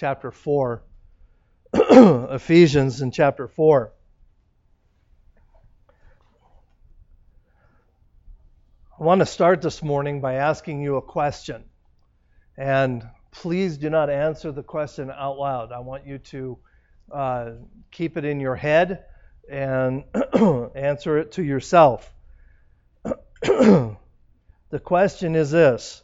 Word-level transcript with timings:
chapter 0.00 0.30
4. 0.30 0.82
Ephesians 1.74 3.02
in 3.02 3.10
chapter 3.10 3.46
4. 3.46 3.92
I 8.98 9.04
want 9.04 9.18
to 9.18 9.26
start 9.26 9.60
this 9.60 9.82
morning 9.82 10.22
by 10.22 10.36
asking 10.36 10.80
you 10.80 10.96
a 10.96 11.02
question. 11.02 11.64
And 12.56 13.06
please 13.30 13.76
do 13.76 13.90
not 13.90 14.08
answer 14.08 14.52
the 14.52 14.62
question 14.62 15.10
out 15.10 15.36
loud. 15.36 15.70
I 15.70 15.80
want 15.80 16.06
you 16.06 16.16
to 16.16 16.58
uh, 17.12 17.50
keep 17.90 18.16
it 18.16 18.24
in 18.24 18.40
your 18.40 18.56
head 18.56 19.04
and 19.50 20.04
answer 20.74 21.18
it 21.18 21.32
to 21.32 21.42
yourself. 21.42 22.10
the 23.42 23.96
question 24.82 25.36
is 25.36 25.50
this 25.50 26.02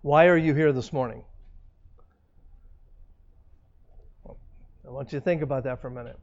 Why 0.00 0.26
are 0.26 0.36
you 0.36 0.52
here 0.52 0.72
this 0.72 0.92
morning? 0.92 1.22
I 4.92 4.94
want 4.94 5.10
you 5.10 5.20
to 5.20 5.24
think 5.24 5.40
about 5.40 5.64
that 5.64 5.80
for 5.80 5.88
a 5.88 5.90
minute. 5.90 6.18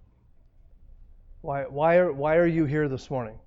Why, 1.41 1.63
why, 1.63 1.95
are, 1.95 2.13
why 2.13 2.35
are 2.35 2.45
you 2.45 2.65
here 2.65 2.87
this 2.87 3.09
morning? 3.09 3.39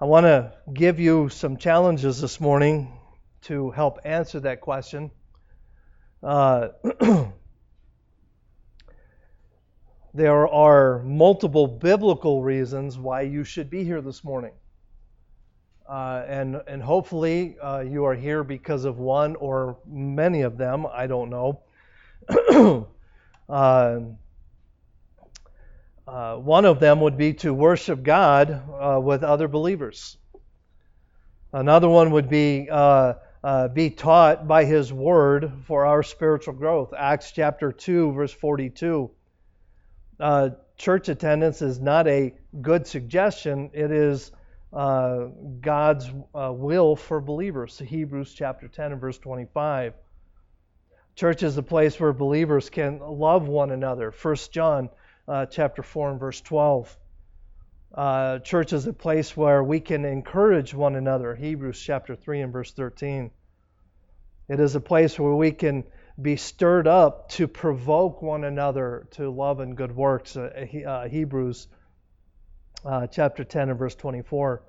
I 0.00 0.06
want 0.06 0.24
to 0.24 0.54
give 0.72 0.98
you 0.98 1.28
some 1.28 1.58
challenges 1.58 2.22
this 2.22 2.40
morning 2.40 2.90
to 3.42 3.72
help 3.72 3.98
answer 4.06 4.40
that 4.40 4.62
question. 4.62 5.10
Uh, 6.22 6.68
there 10.14 10.48
are 10.48 11.02
multiple 11.02 11.66
biblical 11.66 12.42
reasons 12.42 12.96
why 12.96 13.20
you 13.20 13.44
should 13.44 13.68
be 13.68 13.84
here 13.84 14.00
this 14.00 14.24
morning. 14.24 14.54
Uh, 15.86 16.24
and, 16.26 16.62
and 16.66 16.82
hopefully 16.82 17.58
uh, 17.58 17.80
you 17.80 18.06
are 18.06 18.14
here 18.14 18.42
because 18.42 18.86
of 18.86 18.98
one 18.98 19.36
or 19.36 19.76
many 19.86 20.40
of 20.40 20.56
them. 20.56 20.86
I 20.90 21.06
don't 21.06 21.28
know. 21.28 21.60
uh, 23.48 24.00
uh, 26.06 26.36
one 26.36 26.64
of 26.64 26.80
them 26.80 27.00
would 27.00 27.16
be 27.16 27.34
to 27.34 27.52
worship 27.52 28.02
God 28.02 28.50
uh, 28.50 29.00
with 29.00 29.22
other 29.22 29.48
believers. 29.48 30.16
Another 31.52 31.88
one 31.88 32.12
would 32.12 32.28
be 32.28 32.68
uh, 32.70 33.14
uh, 33.44 33.68
be 33.68 33.90
taught 33.90 34.46
by 34.46 34.64
His 34.64 34.92
Word 34.92 35.52
for 35.66 35.86
our 35.86 36.02
spiritual 36.02 36.54
growth. 36.54 36.92
Acts 36.96 37.32
chapter 37.32 37.72
two, 37.72 38.12
verse 38.12 38.32
forty-two. 38.32 39.10
Uh, 40.18 40.50
church 40.76 41.08
attendance 41.08 41.60
is 41.62 41.80
not 41.80 42.06
a 42.06 42.34
good 42.60 42.86
suggestion. 42.86 43.70
It 43.74 43.90
is 43.90 44.30
God's 44.72 46.10
will 46.34 46.96
for 46.96 47.20
believers. 47.20 47.78
Hebrews 47.78 48.32
chapter 48.32 48.68
ten 48.68 48.92
and 48.92 49.00
verse 49.00 49.18
twenty-five. 49.18 49.94
Church 51.14 51.42
is 51.42 51.58
a 51.58 51.62
place 51.62 52.00
where 52.00 52.12
believers 52.12 52.70
can 52.70 52.98
love 52.98 53.46
one 53.46 53.70
another. 53.70 54.10
1 54.10 54.36
John 54.50 54.88
uh, 55.28 55.46
chapter 55.46 55.82
4 55.82 56.12
and 56.12 56.20
verse 56.20 56.40
12. 56.40 56.96
Uh, 57.94 58.38
church 58.38 58.72
is 58.72 58.86
a 58.86 58.92
place 58.94 59.36
where 59.36 59.62
we 59.62 59.78
can 59.78 60.06
encourage 60.06 60.72
one 60.72 60.96
another. 60.96 61.34
Hebrews 61.34 61.78
chapter 61.78 62.16
3 62.16 62.40
and 62.40 62.52
verse 62.52 62.72
13. 62.72 63.30
It 64.48 64.60
is 64.60 64.74
a 64.74 64.80
place 64.80 65.18
where 65.18 65.34
we 65.34 65.52
can 65.52 65.84
be 66.20 66.36
stirred 66.36 66.86
up 66.86 67.28
to 67.30 67.46
provoke 67.46 68.22
one 68.22 68.44
another 68.44 69.06
to 69.12 69.30
love 69.30 69.60
and 69.60 69.76
good 69.76 69.94
works. 69.94 70.36
Uh, 70.36 70.66
uh 70.86 71.08
Hebrews 71.08 71.68
uh, 72.84 73.06
chapter 73.06 73.44
10 73.44 73.68
and 73.68 73.78
verse 73.78 73.94
24. 73.94 74.62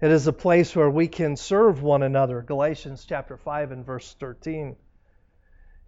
It 0.00 0.10
is 0.10 0.26
a 0.26 0.32
place 0.32 0.74
where 0.74 0.90
we 0.90 1.08
can 1.08 1.36
serve 1.36 1.82
one 1.82 2.02
another. 2.02 2.40
Galatians 2.40 3.04
chapter 3.06 3.36
5 3.36 3.72
and 3.72 3.84
verse 3.84 4.16
13. 4.18 4.76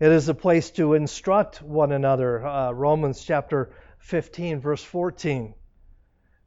It 0.00 0.12
is 0.12 0.28
a 0.28 0.34
place 0.34 0.70
to 0.72 0.94
instruct 0.94 1.60
one 1.60 1.90
another. 1.90 2.46
Uh, 2.46 2.70
Romans 2.70 3.24
chapter 3.24 3.70
15, 3.98 4.60
verse 4.60 4.84
14. 4.84 5.54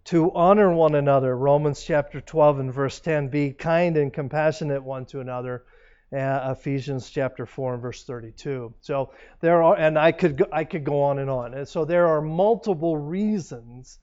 To 0.05 0.31
honor 0.31 0.73
one 0.73 0.95
another. 0.95 1.35
Romans 1.35 1.83
chapter 1.83 2.21
12 2.21 2.59
and 2.59 2.73
verse 2.73 3.01
10. 3.01 3.27
Be 3.27 3.51
kind 3.51 3.97
and 3.97 4.13
compassionate 4.13 4.83
one 4.83 5.05
to 5.07 5.19
another. 5.19 5.65
Uh, 6.13 6.55
Ephesians 6.57 7.09
chapter 7.09 7.45
4 7.45 7.73
and 7.73 7.81
verse 7.81 8.03
32. 8.05 8.73
So 8.79 9.11
there 9.41 9.61
are, 9.61 9.75
and 9.75 9.99
I 9.99 10.13
could 10.13 10.37
go, 10.37 10.45
I 10.51 10.63
could 10.63 10.85
go 10.85 11.03
on 11.03 11.19
and 11.19 11.29
on. 11.29 11.53
And 11.53 11.67
so 11.67 11.83
there 11.83 12.07
are 12.07 12.21
multiple 12.21 12.97
reasons 12.97 13.99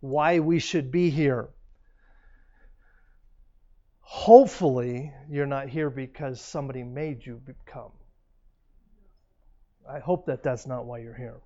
why 0.00 0.38
we 0.38 0.58
should 0.58 0.90
be 0.90 1.10
here. 1.10 1.50
Hopefully, 4.00 5.12
you're 5.28 5.46
not 5.46 5.68
here 5.68 5.90
because 5.90 6.40
somebody 6.40 6.82
made 6.82 7.24
you 7.24 7.42
come. 7.66 7.92
I 9.88 10.00
hope 10.00 10.26
that 10.26 10.42
that's 10.42 10.66
not 10.66 10.84
why 10.84 10.98
you're 10.98 11.14
here. 11.14 11.40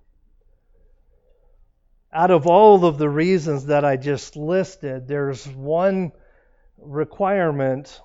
Out 2.13 2.31
of 2.31 2.47
all 2.47 2.85
of 2.85 2.97
the 2.97 3.09
reasons 3.09 3.67
that 3.67 3.85
I 3.85 3.97
just 3.97 4.35
listed, 4.35 5.07
there's 5.07 5.47
one 5.47 6.11
requirement 6.77 8.01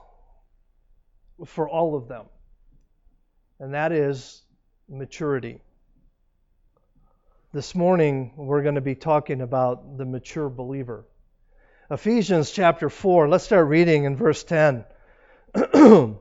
for 1.45 1.69
all 1.69 1.97
of 1.97 2.09
them, 2.09 2.27
and 3.59 3.75
that 3.75 3.93
is 3.93 4.43
maturity. 4.89 5.61
This 7.53 7.75
morning, 7.75 8.33
we're 8.37 8.63
going 8.63 8.75
to 8.75 8.81
be 8.81 8.95
talking 8.95 9.41
about 9.41 9.97
the 9.97 10.05
mature 10.05 10.49
believer. 10.49 11.07
Ephesians 11.91 12.51
chapter 12.51 12.91
4, 12.91 13.29
let's 13.29 13.45
start 13.45 13.67
reading 13.69 14.05
in 14.05 14.17
verse 14.17 14.45
10. 14.45 14.85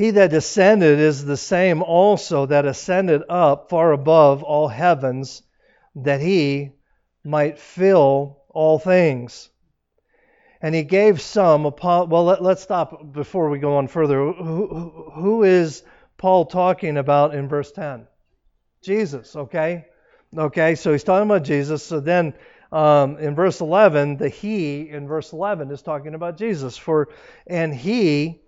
He 0.00 0.12
that 0.12 0.30
descended 0.30 0.98
is 0.98 1.26
the 1.26 1.36
same 1.36 1.82
also 1.82 2.46
that 2.46 2.64
ascended 2.64 3.22
up 3.28 3.68
far 3.68 3.92
above 3.92 4.42
all 4.42 4.66
heavens, 4.66 5.42
that 5.94 6.22
he 6.22 6.70
might 7.22 7.58
fill 7.58 8.38
all 8.48 8.78
things. 8.78 9.50
And 10.62 10.74
he 10.74 10.84
gave 10.84 11.20
some, 11.20 11.66
upon. 11.66 12.08
well, 12.08 12.24
let, 12.24 12.40
us 12.40 12.62
stop 12.62 13.12
before 13.12 13.50
we 13.50 13.58
go 13.58 13.76
on 13.76 13.88
further. 13.88 14.32
Who, 14.32 15.10
who 15.12 15.42
is 15.42 15.82
Paul 16.16 16.46
talking 16.46 16.96
about 16.96 17.34
in 17.34 17.46
verse 17.46 17.70
10? 17.70 18.06
Jesus, 18.82 19.36
okay? 19.36 19.84
Okay, 20.34 20.76
so 20.76 20.92
he's 20.92 21.04
talking 21.04 21.28
about 21.28 21.44
Jesus. 21.44 21.82
So 21.82 22.00
then 22.00 22.32
um, 22.72 23.18
in 23.18 23.34
verse 23.34 23.60
11, 23.60 24.16
the 24.16 24.30
he 24.30 24.88
in 24.88 25.06
verse 25.06 25.34
11 25.34 25.70
is 25.70 25.82
talking 25.82 26.14
about 26.14 26.38
Jesus. 26.38 26.78
For, 26.78 27.10
and 27.46 27.74
he, 27.74 28.40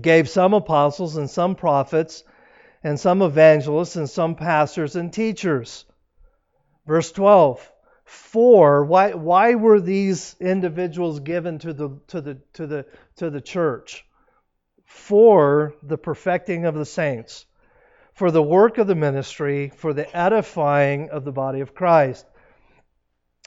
gave 0.00 0.28
some 0.28 0.54
apostles 0.54 1.16
and 1.16 1.28
some 1.28 1.54
prophets 1.54 2.24
and 2.82 2.98
some 2.98 3.22
evangelists 3.22 3.96
and 3.96 4.08
some 4.08 4.34
pastors 4.34 4.96
and 4.96 5.12
teachers. 5.12 5.84
Verse 6.86 7.10
12. 7.12 7.72
For 8.04 8.84
why 8.84 9.14
why 9.14 9.56
were 9.56 9.80
these 9.80 10.36
individuals 10.38 11.20
given 11.20 11.58
to 11.58 11.72
the 11.72 11.98
to 12.08 12.20
the 12.20 12.34
to 12.52 12.66
the 12.66 12.86
to 13.16 13.30
the 13.30 13.40
church? 13.40 14.06
For 14.84 15.74
the 15.82 15.98
perfecting 15.98 16.64
of 16.64 16.76
the 16.76 16.84
saints, 16.84 17.44
for 18.14 18.30
the 18.30 18.42
work 18.42 18.78
of 18.78 18.86
the 18.86 18.94
ministry, 18.94 19.70
for 19.70 19.92
the 19.92 20.16
edifying 20.16 21.10
of 21.10 21.24
the 21.24 21.32
body 21.32 21.60
of 21.60 21.74
Christ. 21.74 22.24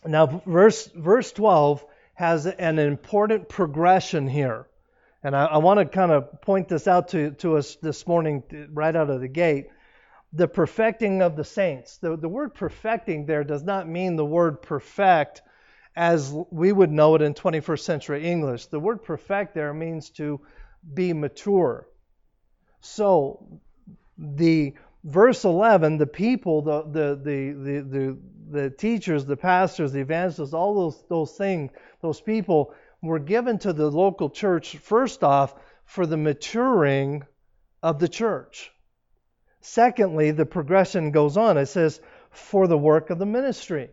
Now 0.05 0.41
verse 0.45 0.87
verse 0.87 1.31
12 1.31 1.85
has 2.15 2.45
an 2.45 2.79
important 2.79 3.47
progression 3.47 4.27
here. 4.27 4.67
And 5.23 5.35
I, 5.35 5.45
I 5.45 5.57
want 5.57 5.79
to 5.79 5.85
kind 5.85 6.11
of 6.11 6.41
point 6.41 6.69
this 6.69 6.87
out 6.87 7.09
to, 7.09 7.31
to 7.31 7.57
us 7.57 7.75
this 7.81 8.07
morning, 8.07 8.43
right 8.71 8.95
out 8.95 9.09
of 9.09 9.21
the 9.21 9.27
gate. 9.27 9.67
The 10.31 10.47
perfecting 10.47 11.21
of 11.21 11.35
the 11.35 11.43
saints. 11.43 11.97
The, 11.97 12.15
the 12.15 12.29
word 12.29 12.53
perfecting 12.53 13.25
there 13.25 13.43
does 13.43 13.63
not 13.63 13.87
mean 13.87 14.15
the 14.15 14.25
word 14.25 14.61
perfect 14.61 15.41
as 15.95 16.33
we 16.51 16.71
would 16.71 16.91
know 16.91 17.15
it 17.15 17.21
in 17.21 17.33
21st 17.33 17.79
century 17.79 18.25
English. 18.25 18.67
The 18.67 18.79
word 18.79 19.03
perfect 19.03 19.55
there 19.55 19.73
means 19.73 20.11
to 20.11 20.39
be 20.93 21.13
mature. 21.13 21.87
So 22.81 23.59
the 24.17 24.75
verse 25.03 25.43
11, 25.43 25.97
the 25.97 26.07
people, 26.07 26.61
the, 26.61 26.83
the, 26.83 27.19
the, 27.21 27.51
the, 27.51 27.81
the, 27.81 28.17
the 28.51 28.69
teachers, 28.69 29.25
the 29.25 29.35
pastors, 29.37 29.91
the 29.91 30.01
evangelists, 30.01 30.53
all 30.53 30.75
those, 30.75 31.03
those 31.09 31.31
things, 31.33 31.71
those 32.01 32.21
people 32.21 32.73
were 33.01 33.19
given 33.19 33.57
to 33.59 33.73
the 33.73 33.89
local 33.89 34.29
church, 34.29 34.77
first 34.77 35.23
off, 35.23 35.55
for 35.85 36.05
the 36.05 36.17
maturing 36.17 37.23
of 37.81 37.99
the 37.99 38.07
church. 38.07 38.71
Secondly, 39.61 40.31
the 40.31 40.45
progression 40.45 41.11
goes 41.11 41.37
on. 41.37 41.57
It 41.57 41.67
says, 41.67 41.99
for 42.31 42.67
the 42.67 42.77
work 42.77 43.09
of 43.09 43.19
the 43.19 43.25
ministry. 43.25 43.89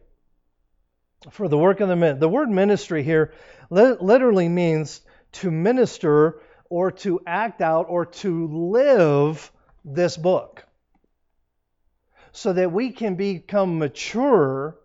For 1.31 1.49
the 1.49 1.59
work 1.59 1.81
of 1.81 1.89
the 1.89 1.97
ministry. 1.97 2.21
The 2.21 2.29
word 2.29 2.51
ministry 2.51 3.03
here 3.03 3.33
literally 3.71 4.49
means 4.49 5.01
to 5.33 5.51
minister 5.51 6.41
or 6.69 6.91
to 6.91 7.21
act 7.27 7.61
out 7.61 7.87
or 7.89 8.07
to 8.07 8.49
live 8.49 9.51
this 9.85 10.17
book. 10.17 10.65
So 12.33 12.53
that 12.53 12.73
we 12.73 12.91
can 12.91 13.15
become 13.15 13.79
mature 13.79 14.77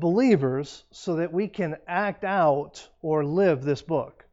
believers 0.00 0.84
so 0.90 1.16
that 1.16 1.32
we 1.32 1.48
can 1.48 1.76
act 1.86 2.24
out 2.24 2.88
or 3.02 3.24
live 3.24 3.62
this 3.62 3.82
book. 3.82 4.24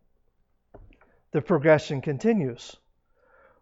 the 1.32 1.42
progression 1.42 2.02
continues. 2.02 2.76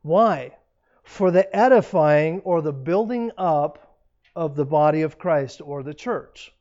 Why? 0.01 0.55
For 1.03 1.31
the 1.31 1.53
edifying 1.55 2.41
or 2.41 2.61
the 2.61 2.71
building 2.71 3.31
up 3.37 3.99
of 4.35 4.55
the 4.55 4.65
body 4.65 5.01
of 5.01 5.17
Christ 5.17 5.61
or 5.61 5.81
the 5.81 5.93
church. 5.93 6.53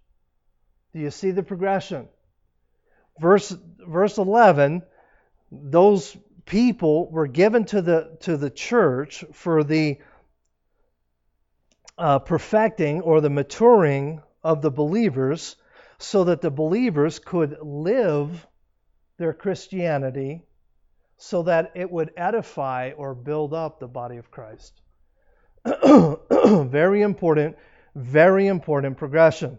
Do 0.93 1.01
you 1.01 1.11
see 1.11 1.31
the 1.31 1.43
progression? 1.43 2.09
Verse, 3.21 3.55
verse 3.79 4.17
11, 4.17 4.83
those 5.53 6.17
people 6.47 7.11
were 7.11 7.27
given 7.27 7.65
to 7.67 7.83
the, 7.83 8.17
to 8.21 8.37
the 8.37 8.51
church 8.51 9.25
for 9.33 9.63
the 9.65 9.99
uh, 11.97 12.19
perfecting 12.19 13.01
or 13.03 13.21
the 13.21 13.31
maturing 13.31 14.23
of 14.45 14.63
the 14.63 14.71
believers 14.71 15.57
so 15.99 16.25
that 16.25 16.43
the 16.43 16.51
believers 16.51 17.19
could 17.19 17.57
live 17.63 18.47
their 19.17 19.33
Christianity 19.33 20.43
so 21.17 21.45
that 21.45 21.73
it 21.75 21.91
would 21.91 22.13
edify 22.17 22.93
or 22.97 23.15
build 23.15 23.55
up 23.55 23.81
the 23.81 23.89
body 23.89 24.19
of 24.19 24.31
Christ. 24.31 24.81
very 25.65 27.03
important, 27.03 27.57
very 27.95 28.47
important 28.47 28.99
progression. 28.99 29.59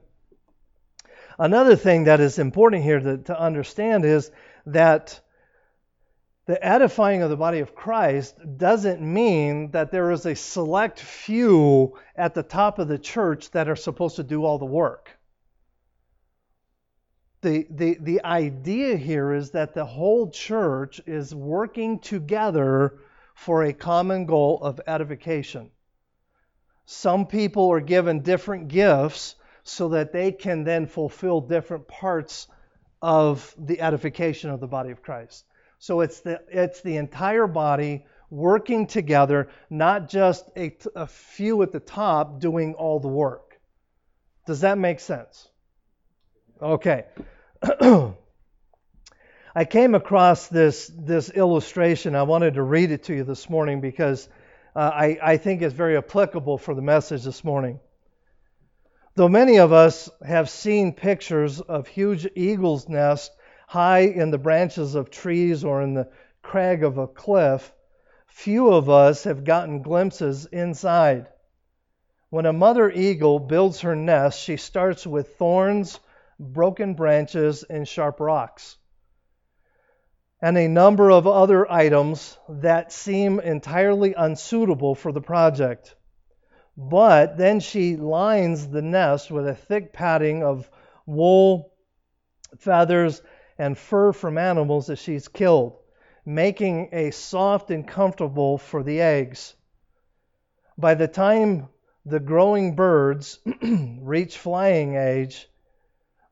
Another 1.39 1.75
thing 1.75 2.05
that 2.05 2.19
is 2.19 2.39
important 2.39 2.83
here 2.83 2.99
to, 2.99 3.17
to 3.17 3.39
understand 3.39 4.05
is 4.05 4.31
that 4.67 5.19
the 6.45 6.63
edifying 6.63 7.23
of 7.23 7.29
the 7.29 7.37
body 7.37 7.59
of 7.59 7.73
Christ 7.73 8.35
doesn't 8.57 9.01
mean 9.01 9.71
that 9.71 9.91
there 9.91 10.11
is 10.11 10.25
a 10.25 10.35
select 10.35 10.99
few 10.99 11.97
at 12.15 12.35
the 12.35 12.43
top 12.43 12.77
of 12.77 12.87
the 12.87 12.99
church 12.99 13.49
that 13.51 13.67
are 13.67 13.75
supposed 13.75 14.17
to 14.17 14.23
do 14.23 14.45
all 14.45 14.59
the 14.59 14.65
work. 14.65 15.09
The, 17.41 17.65
the, 17.69 17.97
the 17.99 18.23
idea 18.23 18.95
here 18.95 19.33
is 19.33 19.51
that 19.51 19.73
the 19.73 19.85
whole 19.85 20.29
church 20.29 21.01
is 21.05 21.33
working 21.33 21.99
together 21.99 22.99
for 23.33 23.63
a 23.63 23.73
common 23.73 24.25
goal 24.25 24.59
of 24.61 24.81
edification. 24.87 25.71
Some 26.85 27.25
people 27.25 27.71
are 27.71 27.81
given 27.81 28.21
different 28.21 28.67
gifts 28.67 29.35
so 29.63 29.89
that 29.89 30.13
they 30.13 30.31
can 30.31 30.63
then 30.63 30.85
fulfill 30.85 31.41
different 31.41 31.87
parts 31.87 32.47
of 33.01 33.53
the 33.57 33.81
edification 33.81 34.51
of 34.51 34.59
the 34.59 34.67
body 34.67 34.91
of 34.91 35.01
Christ. 35.01 35.45
So 35.85 36.01
it's 36.01 36.21
the, 36.21 36.41
it's 36.49 36.81
the 36.81 36.97
entire 36.97 37.45
body 37.45 38.07
working 38.31 38.87
together, 38.87 39.49
not 39.69 40.09
just 40.09 40.43
a, 40.57 40.75
a 40.95 41.05
few 41.05 41.61
at 41.61 41.71
the 41.71 41.79
top 41.79 42.39
doing 42.39 42.73
all 42.73 42.99
the 42.99 43.07
work. 43.07 43.59
Does 44.47 44.61
that 44.61 44.79
make 44.79 44.99
sense? 44.99 45.47
Okay. 46.59 47.05
I 49.55 49.65
came 49.69 49.93
across 49.93 50.47
this, 50.47 50.91
this 50.91 51.29
illustration. 51.29 52.15
I 52.15 52.23
wanted 52.23 52.55
to 52.55 52.63
read 52.63 52.89
it 52.89 53.03
to 53.03 53.13
you 53.13 53.23
this 53.23 53.47
morning 53.47 53.79
because 53.79 54.27
uh, 54.75 54.79
I, 54.91 55.19
I 55.21 55.37
think 55.37 55.61
it's 55.61 55.75
very 55.75 55.97
applicable 55.97 56.57
for 56.57 56.73
the 56.73 56.81
message 56.81 57.23
this 57.23 57.43
morning. 57.43 57.79
Though 59.13 59.29
many 59.29 59.59
of 59.59 59.71
us 59.71 60.09
have 60.25 60.49
seen 60.49 60.93
pictures 60.93 61.61
of 61.61 61.87
huge 61.87 62.27
eagle's 62.33 62.89
nests 62.89 63.29
high 63.75 64.03
in 64.03 64.31
the 64.31 64.37
branches 64.37 64.95
of 64.95 65.11
trees 65.11 65.65
or 65.65 65.81
in 65.81 65.95
the 65.95 66.07
crag 66.41 66.81
of 66.81 66.97
a 66.97 67.05
cliff, 67.05 67.73
few 68.25 68.71
of 68.71 68.89
us 68.89 69.25
have 69.25 69.43
gotten 69.43 69.81
glimpses 69.81 70.45
inside. 70.45 71.27
When 72.29 72.45
a 72.45 72.53
mother 72.53 72.89
eagle 72.89 73.37
builds 73.37 73.81
her 73.81 73.93
nest, 73.93 74.39
she 74.39 74.55
starts 74.55 75.05
with 75.05 75.35
thorns, 75.35 75.99
broken 76.39 76.93
branches, 76.93 77.63
and 77.63 77.85
sharp 77.85 78.21
rocks, 78.21 78.77
and 80.41 80.57
a 80.57 80.69
number 80.69 81.11
of 81.11 81.27
other 81.27 81.69
items 81.69 82.37
that 82.47 82.93
seem 82.93 83.41
entirely 83.41 84.13
unsuitable 84.13 84.95
for 84.95 85.11
the 85.11 85.19
project. 85.19 85.97
But 86.77 87.35
then 87.35 87.59
she 87.59 87.97
lines 87.97 88.69
the 88.69 88.81
nest 88.81 89.29
with 89.31 89.45
a 89.45 89.53
thick 89.53 89.91
padding 89.91 90.43
of 90.43 90.69
wool, 91.05 91.73
feathers, 92.57 93.21
and 93.57 93.77
fur 93.77 94.11
from 94.11 94.37
animals 94.37 94.87
that 94.87 94.97
she's 94.97 95.27
killed, 95.27 95.77
making 96.25 96.89
a 96.91 97.11
soft 97.11 97.71
and 97.71 97.87
comfortable 97.87 98.57
for 98.57 98.83
the 98.83 99.01
eggs. 99.01 99.55
By 100.77 100.95
the 100.95 101.07
time 101.07 101.69
the 102.05 102.19
growing 102.19 102.75
birds 102.75 103.39
reach 104.01 104.37
flying 104.37 104.95
age, 104.95 105.47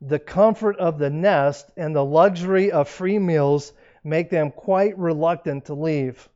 the 0.01 0.19
comfort 0.19 0.77
of 0.77 0.99
the 0.99 1.09
nest 1.09 1.71
and 1.77 1.95
the 1.95 2.03
luxury 2.03 2.71
of 2.71 2.89
free 2.89 3.19
meals 3.19 3.71
make 4.03 4.29
them 4.29 4.51
quite 4.51 4.97
reluctant 4.97 5.65
to 5.65 5.73
leave. 5.73 6.27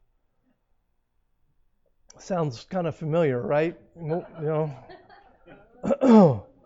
Sounds 2.18 2.66
kind 2.70 2.88
of 2.88 2.96
familiar, 2.96 3.42
right? 3.42 3.78
You 3.96 4.26
know. 4.42 6.44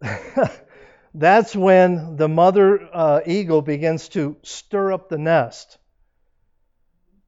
That's 1.14 1.54
when 1.54 2.16
the 2.16 2.28
mother 2.28 2.88
uh, 2.92 3.20
eagle 3.24 3.62
begins 3.62 4.08
to 4.10 4.36
stir 4.42 4.92
up 4.92 5.08
the 5.08 5.18
nest. 5.18 5.78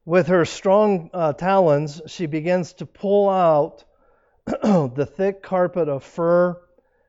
With 0.05 0.27
her 0.27 0.45
strong 0.45 1.09
uh, 1.13 1.33
talons, 1.33 2.01
she 2.07 2.25
begins 2.25 2.73
to 2.73 2.85
pull 2.85 3.29
out 3.29 3.83
the 4.45 5.09
thick 5.17 5.41
carpet 5.41 5.89
of 5.89 6.03
fur 6.03 6.61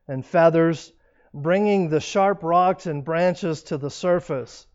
and 0.07 0.25
feathers, 0.25 0.91
bringing 1.33 1.89
the 1.89 1.99
sharp 1.99 2.43
rocks 2.43 2.85
and 2.85 3.03
branches 3.05 3.63
to 3.63 3.77
the 3.77 3.89
surface. 3.89 4.65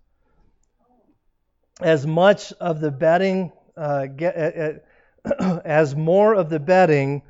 As 1.81 2.07
much 2.07 2.53
of 2.55 2.81
the 2.81 2.91
bedding, 2.91 3.53
uh, 3.77 4.07
get, 4.07 4.37
uh, 4.37 5.31
uh 5.43 5.61
as 5.65 5.97
more 5.97 6.35
of 6.35 6.49
the 6.49 6.61
bedding 6.61 7.23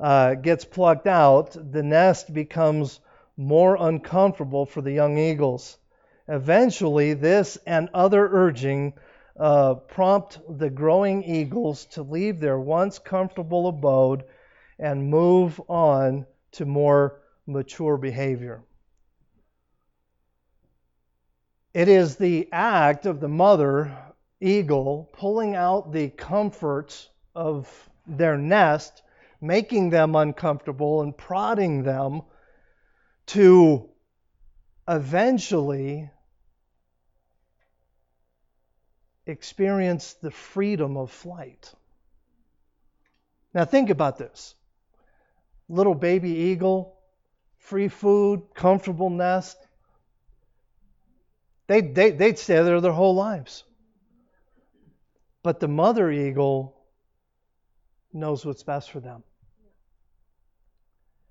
uh, 0.00 0.34
gets 0.34 0.64
plucked 0.64 1.06
out, 1.06 1.56
the 1.72 1.82
nest 1.82 2.32
becomes 2.32 3.00
more 3.36 3.76
uncomfortable 3.80 4.66
for 4.66 4.80
the 4.80 4.92
young 4.92 5.18
eagles. 5.18 5.78
Eventually, 6.28 7.14
this 7.14 7.58
and 7.66 7.88
other 7.94 8.28
urging 8.30 8.92
uh, 9.38 9.74
prompt 9.74 10.40
the 10.58 10.70
growing 10.70 11.22
eagles 11.22 11.86
to 11.86 12.02
leave 12.02 12.40
their 12.40 12.58
once 12.58 12.98
comfortable 12.98 13.68
abode 13.68 14.24
and 14.78 15.10
move 15.10 15.60
on 15.68 16.26
to 16.52 16.66
more 16.66 17.20
mature 17.46 17.96
behavior. 17.96 18.62
It 21.72 21.88
is 21.88 22.16
the 22.16 22.48
act 22.50 23.06
of 23.06 23.20
the 23.20 23.28
mother 23.28 23.96
eagle 24.40 25.08
pulling 25.12 25.54
out 25.54 25.92
the 25.92 26.08
comforts 26.08 27.08
of 27.34 27.68
their 28.06 28.36
nest, 28.36 29.02
making 29.40 29.90
them 29.90 30.16
uncomfortable, 30.16 31.02
and 31.02 31.16
prodding 31.16 31.82
them 31.82 32.22
to 33.26 33.88
eventually 34.88 36.10
experience 39.26 40.14
the 40.14 40.30
freedom 40.30 40.96
of 40.96 41.10
flight. 41.10 41.72
Now, 43.54 43.64
think 43.64 43.90
about 43.90 44.18
this 44.18 44.54
little 45.68 45.94
baby 45.94 46.30
eagle, 46.30 46.98
free 47.58 47.88
food, 47.88 48.42
comfortable 48.54 49.10
nest. 49.10 49.58
They'd, 51.66 51.94
they, 51.94 52.10
they 52.10 52.28
would 52.28 52.38
stay 52.38 52.62
there 52.62 52.80
their 52.80 52.92
whole 52.92 53.14
lives. 53.14 53.64
But 55.42 55.60
the 55.60 55.68
mother 55.68 56.10
eagle 56.10 56.74
knows 58.12 58.44
what's 58.44 58.62
best 58.62 58.90
for 58.90 59.00
them 59.00 59.22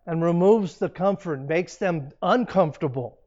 and 0.08 0.24
removes 0.24 0.78
the 0.78 0.90
comfort, 0.90 1.42
makes 1.42 1.76
them 1.76 2.10
uncomfortable, 2.22 3.20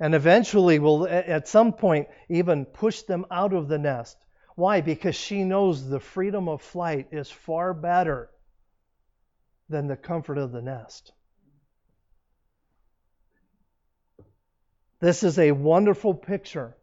and 0.00 0.16
eventually 0.16 0.80
will, 0.80 1.06
at 1.06 1.46
some 1.46 1.72
point, 1.72 2.08
even 2.28 2.64
push 2.64 3.02
them 3.02 3.24
out 3.30 3.52
of 3.52 3.68
the 3.68 3.78
nest. 3.78 4.18
Why? 4.56 4.80
Because 4.80 5.14
she 5.14 5.44
knows 5.44 5.88
the 5.88 6.00
freedom 6.00 6.48
of 6.48 6.60
flight 6.60 7.06
is 7.12 7.30
far 7.30 7.72
better 7.72 8.28
than 9.68 9.86
the 9.86 9.96
comfort 9.96 10.38
of 10.38 10.50
the 10.50 10.60
nest. 10.60 11.12
This 14.98 15.22
is 15.22 15.38
a 15.38 15.52
wonderful 15.52 16.14
picture 16.14 16.76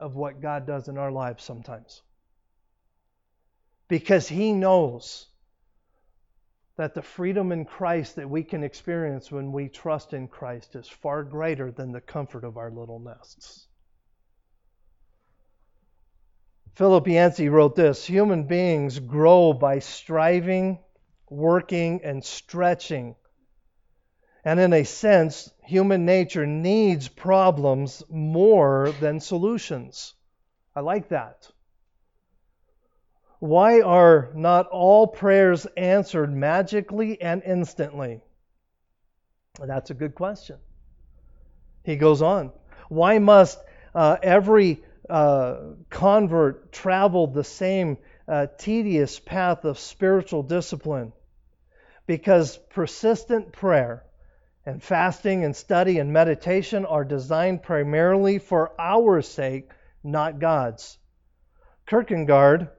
of 0.00 0.16
what 0.16 0.42
God 0.42 0.66
does 0.66 0.88
in 0.88 0.98
our 0.98 1.12
lives 1.12 1.44
sometimes. 1.44 2.02
Because 3.88 4.28
He 4.28 4.52
knows 4.52 5.26
that 6.76 6.94
the 6.94 7.02
freedom 7.02 7.52
in 7.52 7.64
Christ 7.64 8.16
that 8.16 8.28
we 8.28 8.42
can 8.42 8.62
experience 8.62 9.32
when 9.32 9.52
we 9.52 9.68
trust 9.68 10.12
in 10.12 10.28
Christ 10.28 10.76
is 10.76 10.88
far 10.88 11.22
greater 11.22 11.70
than 11.70 11.92
the 11.92 12.00
comfort 12.00 12.44
of 12.44 12.58
our 12.58 12.70
little 12.70 12.98
nests. 12.98 13.66
Philip 16.74 17.06
Yancey 17.06 17.48
wrote 17.48 17.74
this 17.74 18.04
Human 18.04 18.44
beings 18.44 18.98
grow 18.98 19.54
by 19.54 19.78
striving, 19.78 20.78
working, 21.30 22.02
and 22.04 22.22
stretching. 22.22 23.16
And 24.44 24.60
in 24.60 24.74
a 24.74 24.84
sense, 24.84 25.50
human 25.64 26.04
nature 26.04 26.46
needs 26.46 27.08
problems 27.08 28.02
more 28.10 28.92
than 29.00 29.20
solutions. 29.20 30.14
I 30.74 30.80
like 30.80 31.08
that. 31.08 31.50
Why 33.46 33.80
are 33.80 34.30
not 34.34 34.66
all 34.66 35.06
prayers 35.06 35.66
answered 35.76 36.34
magically 36.34 37.22
and 37.22 37.44
instantly? 37.44 38.20
That's 39.60 39.90
a 39.90 39.94
good 39.94 40.16
question. 40.16 40.56
He 41.84 41.94
goes 41.94 42.22
on. 42.22 42.50
Why 42.88 43.20
must 43.20 43.60
uh, 43.94 44.16
every 44.20 44.82
uh, 45.08 45.58
convert 45.90 46.72
travel 46.72 47.28
the 47.28 47.44
same 47.44 47.98
uh, 48.26 48.48
tedious 48.58 49.20
path 49.20 49.64
of 49.64 49.78
spiritual 49.78 50.42
discipline? 50.42 51.12
Because 52.04 52.56
persistent 52.56 53.52
prayer 53.52 54.04
and 54.64 54.82
fasting 54.82 55.44
and 55.44 55.54
study 55.54 56.00
and 56.00 56.12
meditation 56.12 56.84
are 56.84 57.04
designed 57.04 57.62
primarily 57.62 58.40
for 58.40 58.72
our 58.80 59.22
sake, 59.22 59.70
not 60.02 60.40
God's. 60.40 60.98
Kierkegaard 61.86 62.70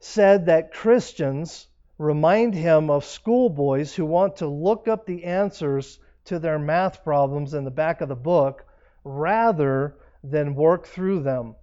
said 0.00 0.46
that 0.46 0.72
Christians 0.72 1.68
remind 1.98 2.54
him 2.54 2.90
of 2.90 3.04
schoolboys 3.04 3.94
who 3.94 4.06
want 4.06 4.36
to 4.36 4.48
look 4.48 4.88
up 4.88 5.04
the 5.04 5.24
answers 5.24 5.98
to 6.24 6.38
their 6.38 6.58
math 6.58 7.04
problems 7.04 7.52
in 7.54 7.64
the 7.64 7.70
back 7.70 8.00
of 8.00 8.08
the 8.08 8.16
book 8.16 8.64
rather 9.04 9.96
than 10.24 10.54
work 10.54 10.86
through 10.86 11.22
them. 11.22 11.54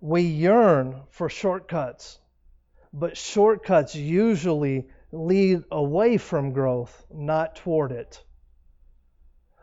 We 0.00 0.22
yearn 0.22 1.02
for 1.08 1.30
shortcuts, 1.30 2.18
but 2.92 3.16
shortcuts 3.16 3.94
usually 3.94 4.88
lead 5.12 5.64
away 5.70 6.18
from 6.18 6.52
growth, 6.52 7.06
not 7.10 7.56
toward 7.56 7.92
it. 7.92 8.22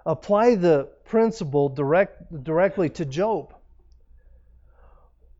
Apply 0.05 0.55
the 0.55 0.89
principle 1.05 1.69
direct, 1.69 2.43
directly 2.43 2.89
to 2.89 3.05
Job. 3.05 3.53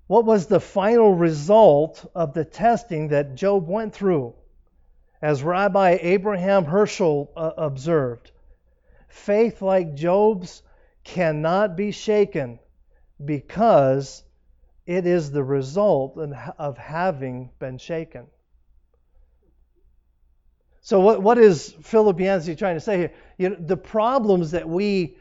What 0.07 0.25
was 0.25 0.47
the 0.47 0.59
final 0.59 1.13
result 1.13 2.05
of 2.13 2.33
the 2.33 2.45
testing 2.45 3.09
that 3.09 3.35
Job 3.35 3.67
went 3.67 3.93
through? 3.93 4.33
As 5.21 5.41
Rabbi 5.41 5.97
Abraham 6.01 6.65
Heschel 6.65 7.29
uh, 7.37 7.51
observed, 7.57 8.31
faith 9.07 9.61
like 9.61 9.95
Job's 9.95 10.61
cannot 11.03 11.77
be 11.77 11.91
shaken 11.91 12.59
because 13.23 14.23
it 14.85 15.05
is 15.05 15.31
the 15.31 15.43
result 15.43 16.17
of 16.17 16.77
having 16.77 17.51
been 17.59 17.77
shaken. 17.77 18.27
So 20.81 20.99
what, 20.99 21.21
what 21.21 21.37
is 21.37 21.71
Philip 21.81 22.19
Yancey 22.19 22.57
trying 22.57 22.75
to 22.75 22.81
say 22.81 22.97
here? 22.97 23.13
You 23.37 23.49
know, 23.51 23.55
the 23.57 23.77
problems 23.77 24.51
that 24.51 24.67
we 24.67 25.15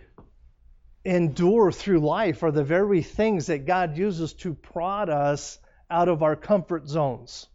endure 1.04 1.72
through 1.72 2.00
life 2.00 2.42
are 2.42 2.52
the 2.52 2.64
very 2.64 3.02
things 3.02 3.46
that 3.46 3.66
God 3.66 3.96
uses 3.96 4.32
to 4.34 4.54
prod 4.54 5.08
us 5.08 5.58
out 5.90 6.08
of 6.08 6.22
our 6.22 6.36
comfort 6.36 6.88
zones. 6.88 7.46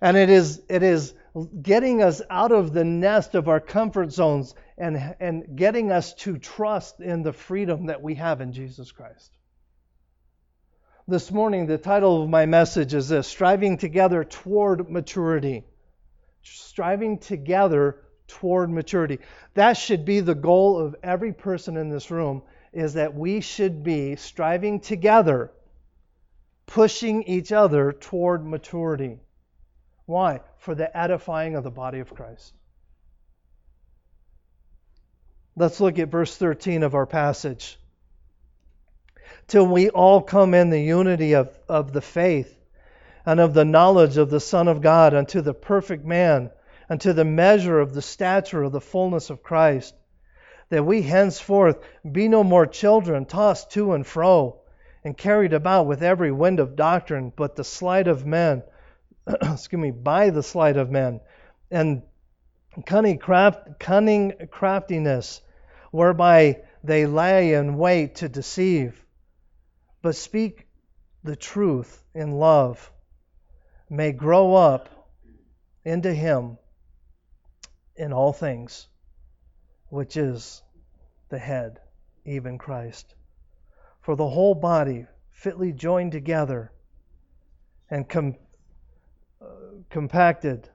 And 0.00 0.16
it 0.16 0.30
is 0.30 0.62
it 0.68 0.82
is 0.82 1.14
getting 1.62 2.02
us 2.02 2.22
out 2.30 2.52
of 2.52 2.72
the 2.72 2.84
nest 2.84 3.34
of 3.34 3.48
our 3.48 3.60
comfort 3.60 4.12
zones 4.12 4.54
and, 4.78 5.16
and 5.20 5.56
getting 5.56 5.92
us 5.92 6.14
to 6.14 6.38
trust 6.38 7.00
in 7.00 7.22
the 7.22 7.32
freedom 7.32 7.86
that 7.86 8.02
we 8.02 8.14
have 8.14 8.40
in 8.40 8.52
Jesus 8.52 8.92
Christ. 8.92 9.30
This 11.06 11.30
morning, 11.30 11.66
the 11.66 11.78
title 11.78 12.22
of 12.22 12.30
my 12.30 12.46
message 12.46 12.94
is 12.94 13.08
this 13.08 13.26
Striving 13.26 13.78
Together 13.78 14.24
Toward 14.24 14.90
Maturity 14.90 15.64
striving 16.42 17.18
together 17.18 17.96
toward 18.30 18.70
maturity. 18.70 19.18
That 19.54 19.76
should 19.76 20.04
be 20.04 20.20
the 20.20 20.34
goal 20.34 20.78
of 20.78 20.96
every 21.02 21.32
person 21.32 21.76
in 21.76 21.90
this 21.90 22.10
room 22.10 22.42
is 22.72 22.94
that 22.94 23.14
we 23.14 23.40
should 23.40 23.82
be 23.82 24.16
striving 24.16 24.80
together, 24.80 25.50
pushing 26.66 27.24
each 27.24 27.52
other 27.52 27.92
toward 27.92 28.46
maturity. 28.46 29.18
Why? 30.06 30.40
For 30.58 30.74
the 30.74 30.96
edifying 30.96 31.56
of 31.56 31.64
the 31.64 31.70
body 31.70 32.00
of 32.00 32.14
Christ. 32.14 32.54
Let's 35.56 35.80
look 35.80 35.98
at 35.98 36.08
verse 36.08 36.36
13 36.36 36.82
of 36.84 36.94
our 36.94 37.06
passage. 37.06 37.78
Till 39.48 39.66
we 39.66 39.90
all 39.90 40.22
come 40.22 40.54
in 40.54 40.70
the 40.70 40.80
unity 40.80 41.34
of, 41.34 41.50
of 41.68 41.92
the 41.92 42.00
faith 42.00 42.56
and 43.26 43.40
of 43.40 43.52
the 43.52 43.64
knowledge 43.64 44.16
of 44.16 44.30
the 44.30 44.40
Son 44.40 44.68
of 44.68 44.80
God 44.80 45.12
unto 45.12 45.40
the 45.40 45.54
perfect 45.54 46.04
man, 46.04 46.50
unto 46.90 47.12
the 47.12 47.24
measure 47.24 47.78
of 47.78 47.94
the 47.94 48.02
stature 48.02 48.64
of 48.64 48.72
the 48.72 48.80
fullness 48.80 49.30
of 49.30 49.44
Christ, 49.44 49.94
that 50.70 50.84
we 50.84 51.02
henceforth 51.02 51.78
be 52.10 52.26
no 52.26 52.42
more 52.42 52.66
children 52.66 53.24
tossed 53.24 53.70
to 53.72 53.92
and 53.92 54.04
fro, 54.04 54.60
and 55.04 55.16
carried 55.16 55.52
about 55.52 55.86
with 55.86 56.02
every 56.02 56.32
wind 56.32 56.58
of 56.58 56.74
doctrine, 56.74 57.32
but 57.34 57.54
the 57.54 57.64
sleight 57.64 58.08
of 58.08 58.26
men, 58.26 58.64
excuse 59.26 59.80
me, 59.80 59.92
by 59.92 60.30
the 60.30 60.42
sleight 60.42 60.76
of 60.76 60.90
men, 60.90 61.20
and 61.70 62.02
cunning, 62.86 63.18
craft, 63.18 63.78
cunning 63.78 64.32
craftiness, 64.50 65.40
whereby 65.92 66.60
they 66.82 67.06
lay 67.06 67.54
in 67.54 67.76
wait 67.78 68.16
to 68.16 68.28
deceive, 68.28 69.04
but 70.02 70.16
speak 70.16 70.66
the 71.22 71.36
truth 71.36 72.02
in 72.14 72.32
love 72.32 72.90
may 73.88 74.10
grow 74.10 74.54
up 74.54 74.88
into 75.84 76.12
Him 76.12 76.58
in 78.00 78.14
all 78.14 78.32
things, 78.32 78.88
which 79.90 80.16
is 80.16 80.62
the 81.28 81.38
head, 81.38 81.78
even 82.24 82.56
Christ. 82.56 83.14
For 84.00 84.16
the 84.16 84.28
whole 84.28 84.54
body, 84.54 85.06
fitly 85.28 85.72
joined 85.72 86.12
together 86.12 86.72
and 87.90 88.08
com- 88.08 88.36
uh, 89.42 89.46
compacted 89.90 90.68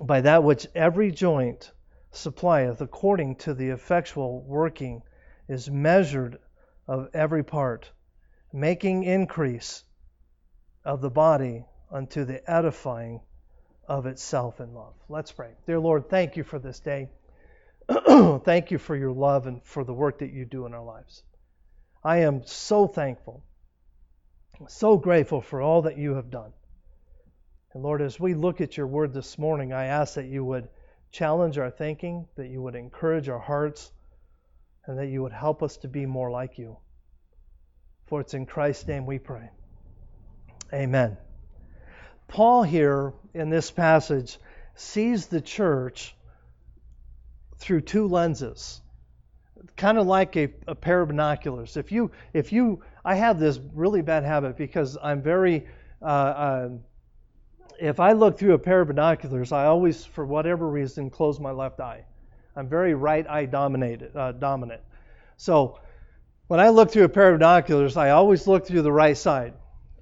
by 0.00 0.22
that 0.22 0.42
which 0.42 0.66
every 0.74 1.10
joint 1.10 1.72
supplieth 2.10 2.80
according 2.80 3.36
to 3.36 3.52
the 3.52 3.68
effectual 3.68 4.42
working, 4.44 5.02
is 5.48 5.70
measured 5.70 6.38
of 6.86 7.10
every 7.12 7.44
part, 7.44 7.90
making 8.54 9.04
increase 9.04 9.84
of 10.82 11.02
the 11.02 11.10
body 11.10 11.66
unto 11.90 12.24
the 12.24 12.50
edifying 12.50 13.20
of 13.88 14.06
itself 14.06 14.60
in 14.60 14.74
love. 14.74 14.94
Let's 15.08 15.32
pray. 15.32 15.50
Dear 15.66 15.80
Lord, 15.80 16.08
thank 16.08 16.36
you 16.36 16.44
for 16.44 16.58
this 16.58 16.78
day. 16.78 17.08
thank 18.44 18.70
you 18.70 18.78
for 18.78 18.94
your 18.94 19.12
love 19.12 19.46
and 19.46 19.64
for 19.64 19.82
the 19.82 19.94
work 19.94 20.18
that 20.18 20.32
you 20.32 20.44
do 20.44 20.66
in 20.66 20.74
our 20.74 20.84
lives. 20.84 21.22
I 22.04 22.18
am 22.18 22.42
so 22.44 22.86
thankful, 22.86 23.42
so 24.68 24.96
grateful 24.98 25.40
for 25.40 25.62
all 25.62 25.82
that 25.82 25.98
you 25.98 26.14
have 26.14 26.30
done. 26.30 26.52
And 27.72 27.82
Lord, 27.82 28.02
as 28.02 28.20
we 28.20 28.34
look 28.34 28.60
at 28.60 28.76
your 28.76 28.86
word 28.86 29.12
this 29.14 29.38
morning, 29.38 29.72
I 29.72 29.86
ask 29.86 30.14
that 30.14 30.26
you 30.26 30.44
would 30.44 30.68
challenge 31.10 31.58
our 31.58 31.70
thinking, 31.70 32.26
that 32.36 32.48
you 32.48 32.60
would 32.62 32.74
encourage 32.74 33.28
our 33.28 33.38
hearts, 33.38 33.90
and 34.86 34.98
that 34.98 35.06
you 35.06 35.22
would 35.22 35.32
help 35.32 35.62
us 35.62 35.76
to 35.78 35.88
be 35.88 36.06
more 36.06 36.30
like 36.30 36.58
you. 36.58 36.76
For 38.06 38.20
it's 38.20 38.34
in 38.34 38.46
Christ's 38.46 38.86
name 38.86 39.06
we 39.06 39.18
pray. 39.18 39.50
Amen. 40.72 41.16
Paul 42.28 42.62
here 42.62 43.14
in 43.34 43.50
this 43.50 43.70
passage 43.70 44.38
sees 44.74 45.26
the 45.26 45.40
church 45.40 46.14
through 47.56 47.80
two 47.80 48.06
lenses, 48.06 48.80
kind 49.76 49.98
of 49.98 50.06
like 50.06 50.36
a, 50.36 50.50
a, 50.68 50.74
pair 50.74 51.00
of 51.00 51.08
binoculars. 51.08 51.76
If 51.76 51.90
you, 51.90 52.12
if 52.32 52.52
you, 52.52 52.82
I 53.04 53.16
have 53.16 53.40
this 53.40 53.58
really 53.74 54.02
bad 54.02 54.24
habit 54.24 54.56
because 54.56 54.96
I'm 55.02 55.22
very, 55.22 55.66
uh, 56.00 56.04
uh, 56.04 56.68
if 57.80 57.98
I 57.98 58.12
look 58.12 58.38
through 58.38 58.54
a 58.54 58.58
pair 58.58 58.82
of 58.82 58.88
binoculars, 58.88 59.50
I 59.50 59.66
always, 59.66 60.04
for 60.04 60.24
whatever 60.24 60.68
reason, 60.68 61.10
close 61.10 61.40
my 61.40 61.50
left 61.50 61.80
eye. 61.80 62.04
I'm 62.54 62.68
very 62.68 62.94
right 62.94 63.26
eye 63.28 63.46
dominated, 63.46 64.16
uh, 64.16 64.32
dominant. 64.32 64.82
So 65.36 65.80
when 66.46 66.60
I 66.60 66.68
look 66.68 66.90
through 66.90 67.04
a 67.04 67.08
pair 67.08 67.32
of 67.32 67.38
binoculars, 67.38 67.96
I 67.96 68.10
always 68.10 68.46
look 68.46 68.66
through 68.66 68.82
the 68.82 68.92
right 68.92 69.16
side. 69.16 69.54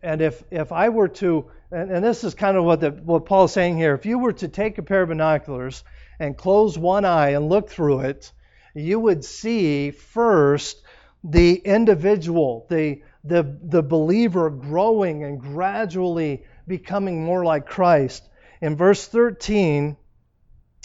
And 0.03 0.21
if, 0.21 0.43
if 0.51 0.73
I 0.73 0.89
were 0.91 1.09
to, 1.09 1.51
and, 1.71 1.91
and 1.91 2.05
this 2.05 2.25
is 2.25 2.35
kind 2.35 2.57
of 2.57 2.65
what, 2.65 2.81
the, 2.81 2.91
what 2.91 3.51
saying 3.51 3.77
here, 3.77 3.95
if 3.95 4.07
you 4.07 4.19
were 4.19 4.33
to 4.35 4.49
take 4.49 4.79
a 4.79 4.83
pair 4.83 5.03
of 5.03 5.09
binoculars 5.09 5.83
and 6.19 6.37
close 6.37 6.79
one 6.79 7.05
eye 7.05 7.31
and 7.31 7.49
look 7.49 7.69
through 7.69 8.01
it, 8.01 8.33
you 8.75 9.01
would 9.01 9.25
see 9.25 9.91
first 9.91 10.83
the 11.25 11.55
individual, 11.55 12.67
the, 12.71 13.03
the, 13.25 13.59
the 13.63 13.83
believer 13.83 14.51
growing 14.51 15.25
and 15.25 15.41
gradually 15.41 16.45
becoming 16.67 17.25
more 17.25 17.45
like 17.45 17.67
Christ. 17.67 18.29
In 18.61 18.77
verse 18.77 19.07
13, 19.07 19.97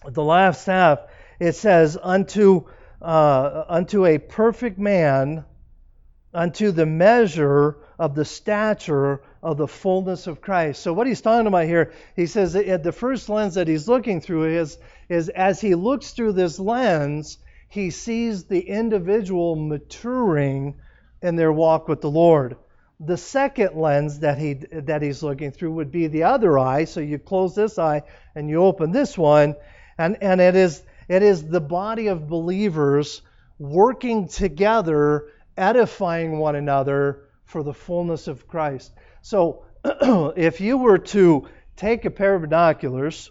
the 0.07 0.23
last 0.23 0.65
half, 0.65 0.99
it 1.39 1.53
says, 1.53 1.97
unto, 2.01 2.65
uh, 3.01 3.65
unto 3.67 4.05
a 4.05 4.17
perfect 4.17 4.79
man, 4.79 5.45
unto 6.33 6.71
the 6.71 6.85
measure 6.85 7.77
of 7.99 8.15
the 8.15 8.25
stature 8.25 9.21
of 9.43 9.57
the 9.57 9.67
fullness 9.67 10.27
of 10.27 10.41
Christ. 10.41 10.81
So 10.81 10.93
what 10.93 11.07
he's 11.07 11.21
talking 11.21 11.47
about 11.47 11.65
here, 11.65 11.93
he 12.15 12.27
says 12.27 12.53
that 12.53 12.83
the 12.83 12.91
first 12.91 13.27
lens 13.27 13.55
that 13.55 13.67
he's 13.67 13.87
looking 13.87 14.21
through 14.21 14.55
is 14.57 14.77
is 15.09 15.29
as 15.29 15.59
he 15.59 15.75
looks 15.75 16.11
through 16.11 16.33
this 16.33 16.59
lens, 16.59 17.37
he 17.67 17.89
sees 17.89 18.45
the 18.45 18.59
individual 18.59 19.55
maturing 19.55 20.75
in 21.21 21.35
their 21.35 21.51
walk 21.51 21.87
with 21.87 22.01
the 22.01 22.09
Lord. 22.09 22.55
The 22.99 23.17
second 23.17 23.75
lens 23.75 24.19
that 24.19 24.37
he 24.37 24.53
that 24.53 25.01
he's 25.01 25.23
looking 25.23 25.51
through 25.51 25.71
would 25.73 25.91
be 25.91 26.07
the 26.07 26.23
other 26.23 26.59
eye. 26.59 26.85
So 26.85 26.99
you 26.99 27.17
close 27.17 27.55
this 27.55 27.79
eye 27.79 28.03
and 28.35 28.47
you 28.47 28.63
open 28.63 28.91
this 28.91 29.17
one, 29.17 29.55
and 29.97 30.17
and 30.21 30.39
it 30.39 30.55
is 30.55 30.83
it 31.07 31.23
is 31.23 31.43
the 31.43 31.61
body 31.61 32.07
of 32.07 32.29
believers 32.29 33.23
working 33.57 34.27
together, 34.27 35.25
edifying 35.57 36.37
one 36.37 36.55
another 36.55 37.23
for 37.51 37.63
the 37.63 37.73
fullness 37.73 38.29
of 38.29 38.47
Christ. 38.47 38.93
So 39.21 39.65
if 39.83 40.61
you 40.61 40.77
were 40.77 40.99
to 40.99 41.49
take 41.75 42.05
a 42.05 42.09
pair 42.09 42.33
of 42.33 42.43
binoculars 42.43 43.29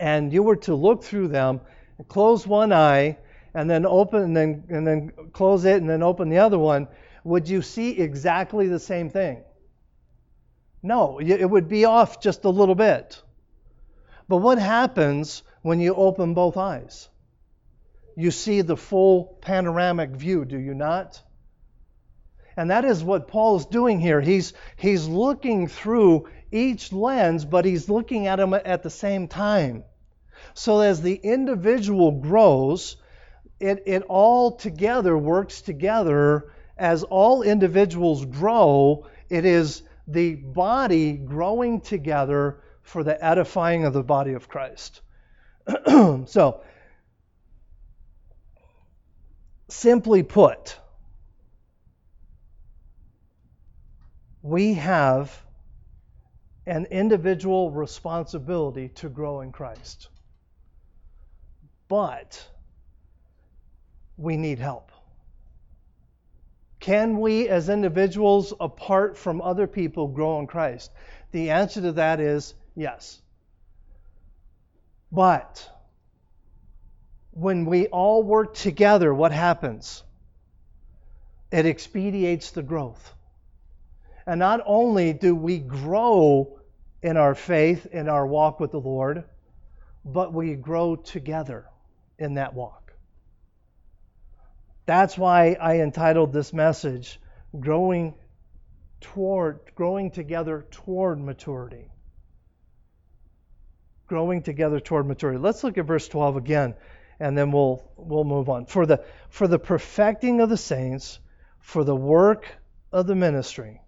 and 0.00 0.32
you 0.32 0.42
were 0.42 0.56
to 0.56 0.74
look 0.74 1.04
through 1.04 1.28
them, 1.28 1.60
close 2.08 2.44
one 2.44 2.72
eye, 2.72 3.18
and 3.54 3.70
then 3.70 3.86
open 3.86 4.22
and 4.22 4.36
then 4.36 4.64
and 4.68 4.86
then 4.86 5.12
close 5.32 5.64
it 5.64 5.76
and 5.80 5.88
then 5.88 6.02
open 6.02 6.28
the 6.28 6.38
other 6.38 6.58
one, 6.58 6.88
would 7.22 7.48
you 7.48 7.62
see 7.62 7.98
exactly 7.98 8.66
the 8.66 8.80
same 8.80 9.10
thing? 9.10 9.44
No, 10.82 11.18
it 11.20 11.44
would 11.44 11.68
be 11.68 11.84
off 11.84 12.20
just 12.20 12.44
a 12.44 12.50
little 12.50 12.74
bit. 12.74 13.22
But 14.28 14.38
what 14.38 14.58
happens 14.58 15.42
when 15.62 15.80
you 15.80 15.94
open 15.94 16.34
both 16.34 16.56
eyes? 16.56 17.08
You 18.16 18.32
see 18.32 18.62
the 18.62 18.76
full 18.76 19.38
panoramic 19.40 20.10
view, 20.10 20.44
do 20.44 20.58
you 20.58 20.74
not? 20.74 21.22
And 22.58 22.72
that 22.72 22.84
is 22.84 23.04
what 23.04 23.28
Paul 23.28 23.58
is 23.58 23.66
doing 23.66 24.00
here. 24.00 24.20
He's, 24.20 24.52
he's 24.74 25.06
looking 25.06 25.68
through 25.68 26.28
each 26.50 26.92
lens, 26.92 27.44
but 27.44 27.64
he's 27.64 27.88
looking 27.88 28.26
at 28.26 28.36
them 28.36 28.52
at 28.52 28.82
the 28.82 28.90
same 28.90 29.28
time. 29.28 29.84
So 30.54 30.80
as 30.80 31.00
the 31.00 31.14
individual 31.14 32.10
grows, 32.10 32.96
it, 33.60 33.84
it 33.86 34.02
all 34.08 34.56
together 34.56 35.16
works 35.16 35.60
together. 35.60 36.52
As 36.76 37.04
all 37.04 37.42
individuals 37.42 38.24
grow, 38.24 39.06
it 39.30 39.44
is 39.44 39.84
the 40.08 40.34
body 40.34 41.12
growing 41.12 41.80
together 41.80 42.60
for 42.82 43.04
the 43.04 43.24
edifying 43.24 43.84
of 43.84 43.92
the 43.92 44.02
body 44.02 44.32
of 44.32 44.48
Christ. 44.48 45.00
so, 45.86 46.60
simply 49.68 50.24
put, 50.24 50.76
we 54.48 54.74
have 54.74 55.44
an 56.66 56.86
individual 56.86 57.70
responsibility 57.70 58.88
to 58.88 59.08
grow 59.08 59.42
in 59.42 59.52
Christ. 59.52 60.08
But 61.88 62.46
we 64.16 64.38
need 64.38 64.58
help. 64.58 64.90
Can 66.80 67.18
we, 67.20 67.48
as 67.48 67.68
individuals, 67.68 68.54
apart 68.58 69.18
from 69.18 69.42
other 69.42 69.66
people, 69.66 70.08
grow 70.08 70.38
in 70.40 70.46
Christ? 70.46 70.90
The 71.32 71.50
answer 71.50 71.82
to 71.82 71.92
that 71.92 72.18
is 72.18 72.54
yes. 72.74 73.20
But 75.12 75.68
when 77.32 77.66
we 77.66 77.86
all 77.88 78.22
work 78.22 78.54
together, 78.54 79.12
what 79.12 79.32
happens? 79.32 80.02
It 81.50 81.66
expedites 81.66 82.52
the 82.52 82.62
growth. 82.62 83.14
And 84.28 84.40
not 84.40 84.60
only 84.66 85.14
do 85.14 85.34
we 85.34 85.58
grow 85.58 86.60
in 87.02 87.16
our 87.16 87.34
faith, 87.34 87.86
in 87.86 88.10
our 88.10 88.26
walk 88.26 88.60
with 88.60 88.72
the 88.72 88.78
Lord, 88.78 89.24
but 90.04 90.34
we 90.34 90.54
grow 90.54 90.96
together 90.96 91.64
in 92.18 92.34
that 92.34 92.52
walk. 92.52 92.92
That's 94.84 95.16
why 95.16 95.56
I 95.58 95.80
entitled 95.80 96.34
this 96.34 96.52
message 96.52 97.18
growing 97.58 98.16
toward 99.00 99.60
growing 99.74 100.10
together 100.10 100.66
toward 100.72 101.18
maturity. 101.18 101.90
Growing 104.08 104.42
together 104.42 104.78
toward 104.78 105.06
maturity. 105.06 105.38
Let's 105.38 105.64
look 105.64 105.78
at 105.78 105.86
verse 105.86 106.06
12 106.06 106.36
again 106.36 106.74
and 107.18 107.36
then 107.36 107.50
we'll 107.50 107.82
we'll 107.96 108.24
move 108.24 108.50
on. 108.50 108.66
For 108.66 108.84
the 108.84 109.02
for 109.30 109.48
the 109.48 109.58
perfecting 109.58 110.42
of 110.42 110.50
the 110.50 110.58
saints, 110.58 111.18
for 111.60 111.82
the 111.82 111.96
work 111.96 112.46
of 112.92 113.06
the 113.06 113.14
ministry, 113.14 113.80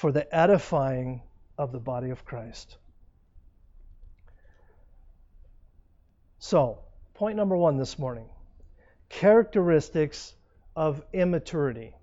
for 0.00 0.12
the 0.12 0.34
edifying 0.34 1.20
of 1.58 1.72
the 1.72 1.78
body 1.78 2.08
of 2.08 2.24
Christ. 2.24 2.78
So, 6.38 6.78
point 7.12 7.36
number 7.36 7.54
one 7.54 7.76
this 7.76 7.98
morning 7.98 8.24
characteristics 9.10 10.34
of 10.74 11.02
immaturity. 11.12 11.94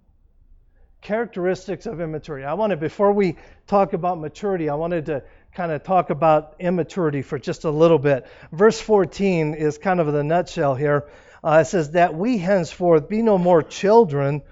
Characteristics 1.02 1.88
of 1.88 2.00
immaturity. 2.00 2.46
I 2.46 2.54
wanted, 2.54 2.80
before 2.80 3.14
we 3.14 3.36
talk 3.66 3.94
about 3.94 4.20
maturity, 4.20 4.70
I 4.70 4.76
wanted 4.76 5.08
to 5.08 5.24
kind 5.56 5.72
of 5.72 5.82
talk 5.84 6.12
about 6.12 6.58
immaturity 6.60 7.24
for 7.24 7.40
just 7.40 7.64
a 7.64 7.72
little 7.72 7.98
bit. 7.98 8.28
Verse 8.52 8.80
14 8.80 9.56
is 9.56 9.80
kind 9.80 10.00
of 10.00 10.14
the 10.14 10.24
nutshell 10.24 10.76
here. 10.76 11.08
Uh, 11.44 11.64
it 11.64 11.66
says, 11.66 11.92
That 11.92 12.14
we 12.14 12.38
henceforth 12.38 13.10
be 13.10 13.24
no 13.24 13.40
more 13.40 13.64
children, 13.64 14.44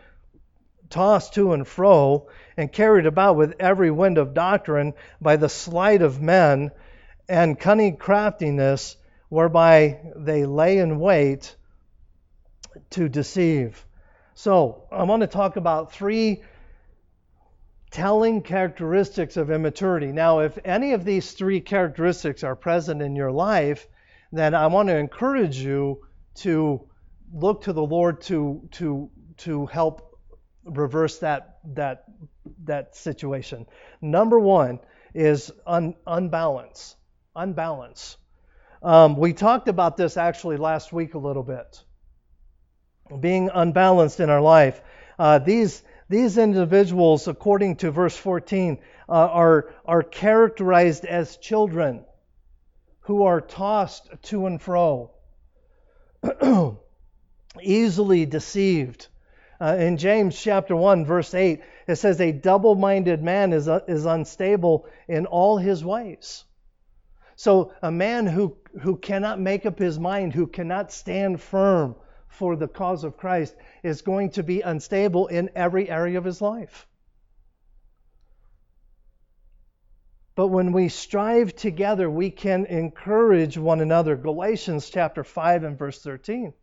tossed 0.89 1.33
to 1.33 1.53
and 1.53 1.67
fro, 1.67 2.27
and 2.57 2.71
carried 2.71 3.05
about 3.05 3.35
with 3.35 3.55
every 3.59 3.91
wind 3.91 4.17
of 4.17 4.33
doctrine 4.33 4.93
by 5.21 5.35
the 5.35 5.49
sleight 5.49 6.01
of 6.01 6.21
men 6.21 6.71
and 7.27 7.59
cunning 7.59 7.97
craftiness, 7.97 8.97
whereby 9.29 9.99
they 10.15 10.45
lay 10.45 10.77
in 10.77 10.99
wait 10.99 11.55
to 12.91 13.09
deceive. 13.09 13.85
So, 14.35 14.83
I 14.91 15.03
want 15.03 15.21
to 15.21 15.27
talk 15.27 15.55
about 15.55 15.91
three 15.91 16.43
telling 17.91 18.41
characteristics 18.41 19.37
of 19.37 19.49
immaturity. 19.49 20.11
Now, 20.11 20.39
if 20.39 20.57
any 20.65 20.91
of 20.91 21.05
these 21.05 21.31
three 21.31 21.61
characteristics 21.61 22.43
are 22.43 22.55
present 22.55 23.01
in 23.01 23.15
your 23.15 23.31
life, 23.31 23.87
then 24.33 24.53
I 24.53 24.67
want 24.67 24.89
to 24.89 24.97
encourage 24.97 25.57
you 25.57 26.05
to 26.35 26.89
look 27.33 27.63
to 27.63 27.73
the 27.73 27.81
Lord 27.81 28.21
to 28.23 28.67
to 28.71 29.09
to 29.37 29.65
help 29.67 30.14
reverse 30.65 31.19
that 31.19 31.59
that 31.73 32.05
that 32.63 32.95
situation. 32.95 33.65
Number 34.01 34.39
one 34.39 34.79
is 35.13 35.51
un, 35.65 35.95
unbalance. 36.05 36.95
Unbalance. 37.35 38.17
Um, 38.81 39.17
we 39.17 39.33
talked 39.33 39.67
about 39.67 39.97
this 39.97 40.17
actually 40.17 40.57
last 40.57 40.91
week 40.91 41.13
a 41.13 41.19
little 41.19 41.43
bit. 41.43 41.83
Being 43.19 43.49
unbalanced 43.53 44.19
in 44.19 44.29
our 44.29 44.41
life. 44.41 44.81
Uh, 45.17 45.39
these 45.39 45.81
these 46.07 46.37
individuals, 46.37 47.27
according 47.27 47.77
to 47.77 47.89
verse 47.89 48.15
14, 48.15 48.77
uh, 49.09 49.11
are, 49.11 49.73
are 49.85 50.03
characterized 50.03 51.05
as 51.05 51.37
children 51.37 52.05
who 53.01 53.23
are 53.23 53.41
tossed 53.41 54.09
to 54.23 54.45
and 54.45 54.61
fro, 54.61 55.11
easily 57.61 58.25
deceived. 58.25 59.07
Uh, 59.59 59.77
in 59.79 59.97
James 59.97 60.37
chapter 60.39 60.75
1, 60.75 61.05
verse 61.05 61.33
8, 61.33 61.61
it 61.87 61.95
says, 61.95 62.19
A 62.19 62.31
double 62.31 62.75
minded 62.75 63.23
man 63.23 63.53
is, 63.53 63.67
uh, 63.67 63.79
is 63.87 64.05
unstable 64.05 64.85
in 65.07 65.25
all 65.25 65.57
his 65.57 65.83
ways. 65.83 66.43
So, 67.37 67.73
a 67.81 67.91
man 67.91 68.27
who, 68.27 68.57
who 68.81 68.97
cannot 68.97 69.39
make 69.39 69.65
up 69.65 69.79
his 69.79 69.99
mind, 69.99 70.33
who 70.33 70.47
cannot 70.47 70.91
stand 70.91 71.41
firm 71.41 71.95
for 72.27 72.55
the 72.55 72.67
cause 72.67 73.03
of 73.03 73.17
Christ, 73.17 73.55
is 73.83 74.01
going 74.01 74.31
to 74.31 74.43
be 74.43 74.61
unstable 74.61 75.27
in 75.27 75.49
every 75.55 75.89
area 75.89 76.17
of 76.17 76.25
his 76.25 76.41
life. 76.41 76.87
But 80.35 80.47
when 80.47 80.73
we 80.73 80.89
strive 80.89 81.55
together, 81.55 82.09
we 82.09 82.29
can 82.29 82.65
encourage 82.65 83.57
one 83.57 83.79
another. 83.79 84.17
Galatians 84.17 84.89
chapter 84.89 85.23
5 85.23 85.63
and 85.63 85.77
verse 85.79 86.01
13. 86.01 86.53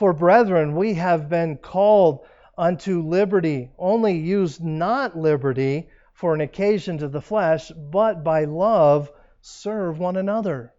For 0.00 0.14
brethren, 0.14 0.76
we 0.76 0.94
have 0.94 1.28
been 1.28 1.58
called 1.58 2.24
unto 2.56 3.02
liberty, 3.02 3.70
only 3.76 4.16
use 4.16 4.58
not 4.58 5.14
liberty 5.14 5.90
for 6.14 6.32
an 6.32 6.40
occasion 6.40 6.96
to 6.96 7.08
the 7.08 7.20
flesh, 7.20 7.70
but 7.70 8.24
by 8.24 8.46
love 8.46 9.12
serve 9.42 9.98
one 9.98 10.16
another. 10.16 10.72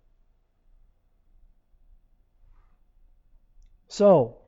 So, 3.90 4.40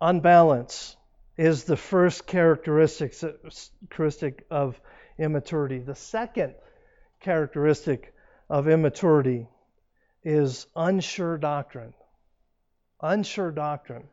unbalance 0.00 0.96
is 1.36 1.64
the 1.64 1.76
first 1.76 2.26
characteristic 2.26 3.12
of 4.50 4.80
immaturity. 5.18 5.80
The 5.80 5.94
second 5.94 6.54
characteristic 7.20 8.14
of 8.48 8.66
immaturity 8.66 9.46
is 10.24 10.66
unsure 10.74 11.36
doctrine 11.36 11.92
unsure 13.02 13.50
doctrine. 13.50 14.04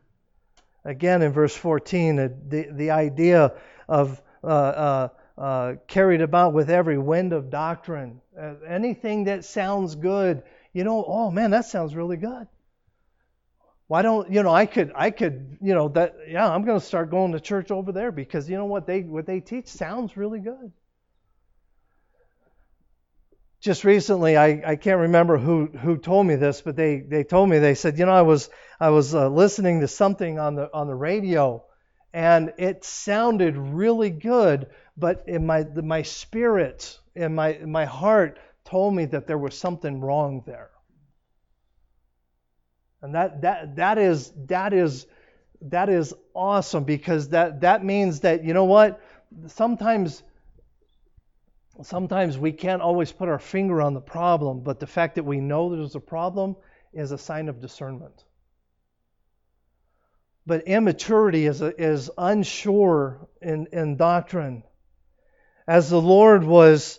Again, 0.84 1.22
in 1.22 1.32
verse 1.32 1.54
14, 1.54 2.16
the, 2.16 2.68
the 2.70 2.90
idea 2.90 3.52
of 3.88 4.22
uh, 4.42 4.46
uh, 4.46 5.08
uh, 5.36 5.74
carried 5.86 6.20
about 6.20 6.52
with 6.52 6.70
every 6.70 6.98
wind 6.98 7.32
of 7.32 7.50
doctrine. 7.50 8.20
Uh, 8.38 8.54
anything 8.66 9.24
that 9.24 9.44
sounds 9.44 9.94
good, 9.94 10.42
you 10.72 10.84
know, 10.84 11.04
oh 11.06 11.30
man, 11.30 11.50
that 11.50 11.64
sounds 11.64 11.94
really 11.94 12.16
good. 12.16 12.46
Why 13.86 14.02
don't 14.02 14.30
you 14.30 14.42
know? 14.42 14.52
I 14.52 14.66
could, 14.66 14.92
I 14.94 15.10
could, 15.10 15.58
you 15.62 15.74
know, 15.74 15.88
that 15.88 16.16
yeah, 16.28 16.48
I'm 16.48 16.64
going 16.64 16.78
to 16.78 16.84
start 16.84 17.10
going 17.10 17.32
to 17.32 17.40
church 17.40 17.70
over 17.70 17.90
there 17.90 18.12
because 18.12 18.48
you 18.48 18.56
know 18.56 18.66
what 18.66 18.86
they 18.86 19.00
what 19.00 19.26
they 19.26 19.40
teach 19.40 19.66
sounds 19.66 20.16
really 20.16 20.40
good. 20.40 20.72
Just 23.60 23.84
recently, 23.84 24.36
I, 24.36 24.62
I 24.64 24.76
can't 24.76 25.00
remember 25.00 25.38
who 25.38 25.66
who 25.66 25.96
told 25.96 26.26
me 26.26 26.36
this, 26.36 26.60
but 26.60 26.76
they 26.76 27.00
they 27.00 27.24
told 27.24 27.48
me 27.48 27.58
they 27.58 27.74
said, 27.74 27.98
you 27.98 28.06
know, 28.06 28.12
I 28.12 28.22
was 28.22 28.50
I 28.80 28.90
was 28.90 29.14
uh, 29.14 29.28
listening 29.28 29.80
to 29.80 29.88
something 29.88 30.38
on 30.38 30.54
the 30.54 30.72
on 30.72 30.86
the 30.86 30.94
radio, 30.94 31.64
and 32.12 32.52
it 32.58 32.84
sounded 32.84 33.56
really 33.56 34.10
good, 34.10 34.68
but 34.96 35.24
in 35.26 35.46
my 35.46 35.64
my 35.64 36.02
spirit 36.02 36.98
and 37.16 37.34
my 37.34 37.58
my 37.64 37.86
heart 37.86 38.38
told 38.64 38.94
me 38.94 39.06
that 39.06 39.26
there 39.26 39.38
was 39.38 39.58
something 39.58 40.00
wrong 40.00 40.42
there. 40.46 40.70
And 43.02 43.14
that 43.14 43.42
that 43.42 43.76
that 43.76 43.98
is 43.98 44.32
that 44.46 44.72
is 44.72 45.06
that 45.62 45.88
is 45.88 46.14
awesome 46.34 46.84
because 46.84 47.30
that 47.30 47.62
that 47.62 47.84
means 47.84 48.20
that 48.20 48.44
you 48.44 48.54
know 48.54 48.64
what 48.64 49.00
sometimes 49.46 50.22
sometimes 51.82 52.38
we 52.38 52.52
can't 52.52 52.82
always 52.82 53.10
put 53.10 53.28
our 53.28 53.38
finger 53.40 53.82
on 53.82 53.94
the 53.94 54.00
problem, 54.00 54.60
but 54.60 54.78
the 54.78 54.86
fact 54.86 55.16
that 55.16 55.24
we 55.24 55.40
know 55.40 55.74
there's 55.74 55.96
a 55.96 56.00
problem 56.00 56.54
is 56.92 57.10
a 57.10 57.18
sign 57.18 57.48
of 57.48 57.60
discernment. 57.60 58.24
But 60.48 60.66
immaturity 60.66 61.44
is, 61.44 61.60
is 61.60 62.10
unsure 62.16 63.28
in, 63.42 63.66
in 63.70 63.96
doctrine 63.96 64.62
as 65.66 65.90
the 65.90 66.00
Lord 66.00 66.42
was, 66.42 66.98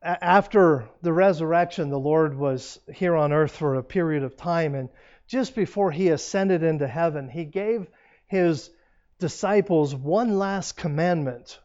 after 0.00 0.88
the 1.02 1.12
resurrection, 1.12 1.90
the 1.90 1.98
Lord 1.98 2.38
was 2.38 2.78
here 2.94 3.16
on 3.16 3.32
earth 3.32 3.56
for 3.56 3.74
a 3.74 3.82
period 3.82 4.22
of 4.22 4.36
time. 4.36 4.76
And 4.76 4.88
just 5.26 5.56
before 5.56 5.90
he 5.90 6.10
ascended 6.10 6.62
into 6.62 6.86
heaven, 6.86 7.28
he 7.28 7.44
gave 7.44 7.88
his 8.28 8.70
disciples 9.18 9.92
one 9.92 10.38
last 10.38 10.76
commandment. 10.76 11.58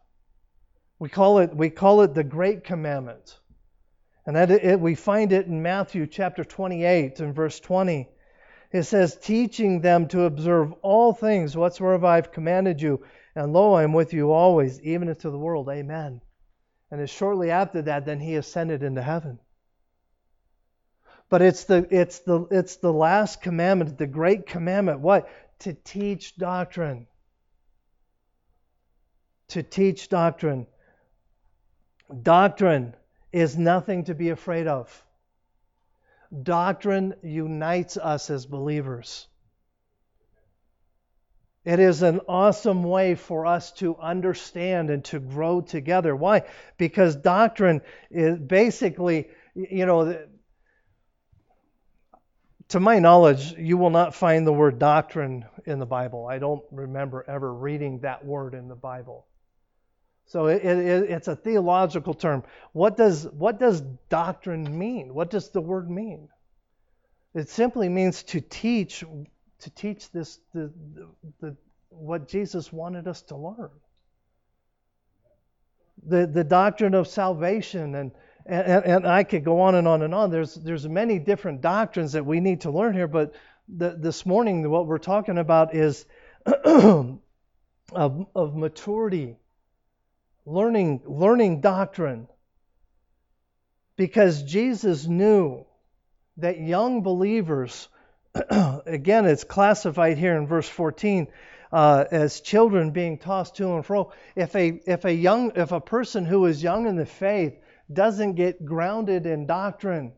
We 0.97 1.09
call 1.09 1.37
it, 1.37 1.55
we 1.55 1.69
call 1.69 2.01
it 2.01 2.15
the 2.15 2.23
Great 2.23 2.63
Commandment. 2.63 3.37
And 4.25 4.35
that 4.35 4.49
it, 4.49 4.79
we 4.79 4.95
find 4.95 5.31
it 5.31 5.45
in 5.45 5.61
Matthew 5.61 6.07
chapter 6.07 6.43
28 6.43 7.19
and 7.19 7.35
verse 7.35 7.59
20. 7.59 8.09
It 8.75 8.83
says, 8.83 9.15
teaching 9.15 9.79
them 9.79 10.09
to 10.09 10.23
observe 10.23 10.73
all 10.81 11.13
things 11.13 11.55
whatsoever 11.55 12.07
I've 12.07 12.33
commanded 12.33 12.81
you. 12.81 13.05
And 13.33 13.53
lo, 13.53 13.73
I 13.73 13.83
am 13.83 13.93
with 13.93 14.11
you 14.11 14.33
always, 14.33 14.81
even 14.81 15.07
into 15.07 15.29
the 15.29 15.37
world. 15.37 15.69
Amen. 15.69 16.19
And 16.91 16.99
it's 16.99 17.13
shortly 17.13 17.51
after 17.51 17.83
that, 17.83 18.05
then 18.05 18.19
he 18.19 18.35
ascended 18.35 18.83
into 18.83 19.01
heaven. 19.01 19.39
But 21.29 21.41
it's 21.41 21.63
the 21.63 21.87
it's 21.89 22.19
the 22.19 22.47
it's 22.51 22.75
the 22.75 22.91
last 22.91 23.41
commandment, 23.41 23.97
the 23.97 24.07
great 24.07 24.45
commandment. 24.45 24.99
What? 24.99 25.29
To 25.59 25.71
teach 25.71 26.35
doctrine. 26.35 27.07
To 29.49 29.63
teach 29.63 30.09
doctrine. 30.09 30.67
Doctrine 32.23 32.93
is 33.31 33.57
nothing 33.57 34.03
to 34.03 34.13
be 34.13 34.31
afraid 34.31 34.67
of. 34.67 35.04
Doctrine 36.43 37.13
unites 37.23 37.97
us 37.97 38.29
as 38.29 38.45
believers. 38.45 39.27
It 41.65 41.79
is 41.79 42.03
an 42.03 42.21
awesome 42.27 42.83
way 42.83 43.15
for 43.15 43.47
us 43.47 43.71
to 43.73 43.97
understand 43.97 44.91
and 44.91 45.03
to 45.05 45.19
grow 45.19 45.61
together. 45.61 46.15
Why? 46.15 46.43
Because 46.77 47.15
doctrine 47.15 47.81
is 48.11 48.37
basically, 48.37 49.29
you 49.55 49.87
know, 49.87 50.19
to 52.69 52.79
my 52.79 52.99
knowledge, 52.99 53.53
you 53.57 53.77
will 53.77 53.89
not 53.89 54.13
find 54.13 54.45
the 54.45 54.53
word 54.53 54.77
doctrine 54.77 55.45
in 55.65 55.79
the 55.79 55.85
Bible. 55.85 56.27
I 56.27 56.37
don't 56.37 56.63
remember 56.71 57.25
ever 57.27 57.51
reading 57.51 57.99
that 57.99 58.23
word 58.23 58.53
in 58.53 58.67
the 58.67 58.75
Bible. 58.75 59.25
So 60.27 60.47
it, 60.47 60.63
it, 60.63 61.09
it's 61.09 61.27
a 61.27 61.35
theological 61.35 62.13
term. 62.13 62.43
What 62.73 62.97
does 62.97 63.25
what 63.27 63.59
does 63.59 63.81
doctrine 64.09 64.77
mean? 64.77 65.13
What 65.13 65.29
does 65.29 65.49
the 65.49 65.61
word 65.61 65.89
mean? 65.89 66.29
It 67.33 67.49
simply 67.49 67.89
means 67.89 68.23
to 68.23 68.41
teach 68.41 69.03
to 69.59 69.69
teach 69.71 70.11
this 70.11 70.39
the, 70.53 70.71
the, 71.39 71.55
what 71.89 72.27
Jesus 72.27 72.71
wanted 72.71 73.07
us 73.07 73.21
to 73.23 73.35
learn. 73.35 73.69
The, 76.07 76.27
the 76.27 76.43
doctrine 76.43 76.93
of 76.93 77.07
salvation 77.07 77.95
and, 77.95 78.11
and, 78.45 78.85
and 78.85 79.07
I 79.07 79.23
could 79.23 79.43
go 79.43 79.61
on 79.61 79.75
and 79.75 79.87
on 79.87 80.01
and 80.03 80.13
on. 80.13 80.29
There's, 80.29 80.55
there's 80.55 80.87
many 80.87 81.17
different 81.17 81.61
doctrines 81.61 82.11
that 82.13 82.25
we 82.25 82.39
need 82.39 82.61
to 82.61 82.71
learn 82.71 82.93
here, 82.93 83.07
but 83.07 83.33
the, 83.67 83.95
this 83.97 84.25
morning 84.25 84.69
what 84.69 84.85
we're 84.85 84.97
talking 84.99 85.37
about 85.37 85.73
is 85.73 86.05
of, 86.45 87.19
of 87.93 88.55
maturity, 88.55 89.35
learning, 90.45 91.01
learning 91.05 91.61
doctrine. 91.61 92.27
Because 93.97 94.43
Jesus 94.43 95.05
knew 95.07 95.65
that 96.37 96.59
young 96.59 97.01
believers 97.01 97.87
again, 98.85 99.25
it's 99.25 99.45
classified 99.45 100.17
here 100.17 100.35
in 100.35 100.47
verse 100.47 100.67
14 100.67 101.27
uh, 101.71 102.05
as 102.11 102.41
children 102.41 102.91
being 102.91 103.17
tossed 103.17 103.55
to 103.55 103.75
and 103.75 103.85
fro. 103.85 104.11
If 104.35 104.55
a 104.55 104.79
if 104.85 105.05
a 105.05 105.13
young 105.13 105.53
if 105.55 105.71
a 105.71 105.79
person 105.79 106.25
who 106.25 106.45
is 106.45 106.61
young 106.61 106.87
in 106.87 106.95
the 106.95 107.05
faith 107.05 107.53
doesn't 107.91 108.33
get 108.33 108.65
grounded 108.65 109.25
in 109.25 109.45
doctrine, 109.45 110.13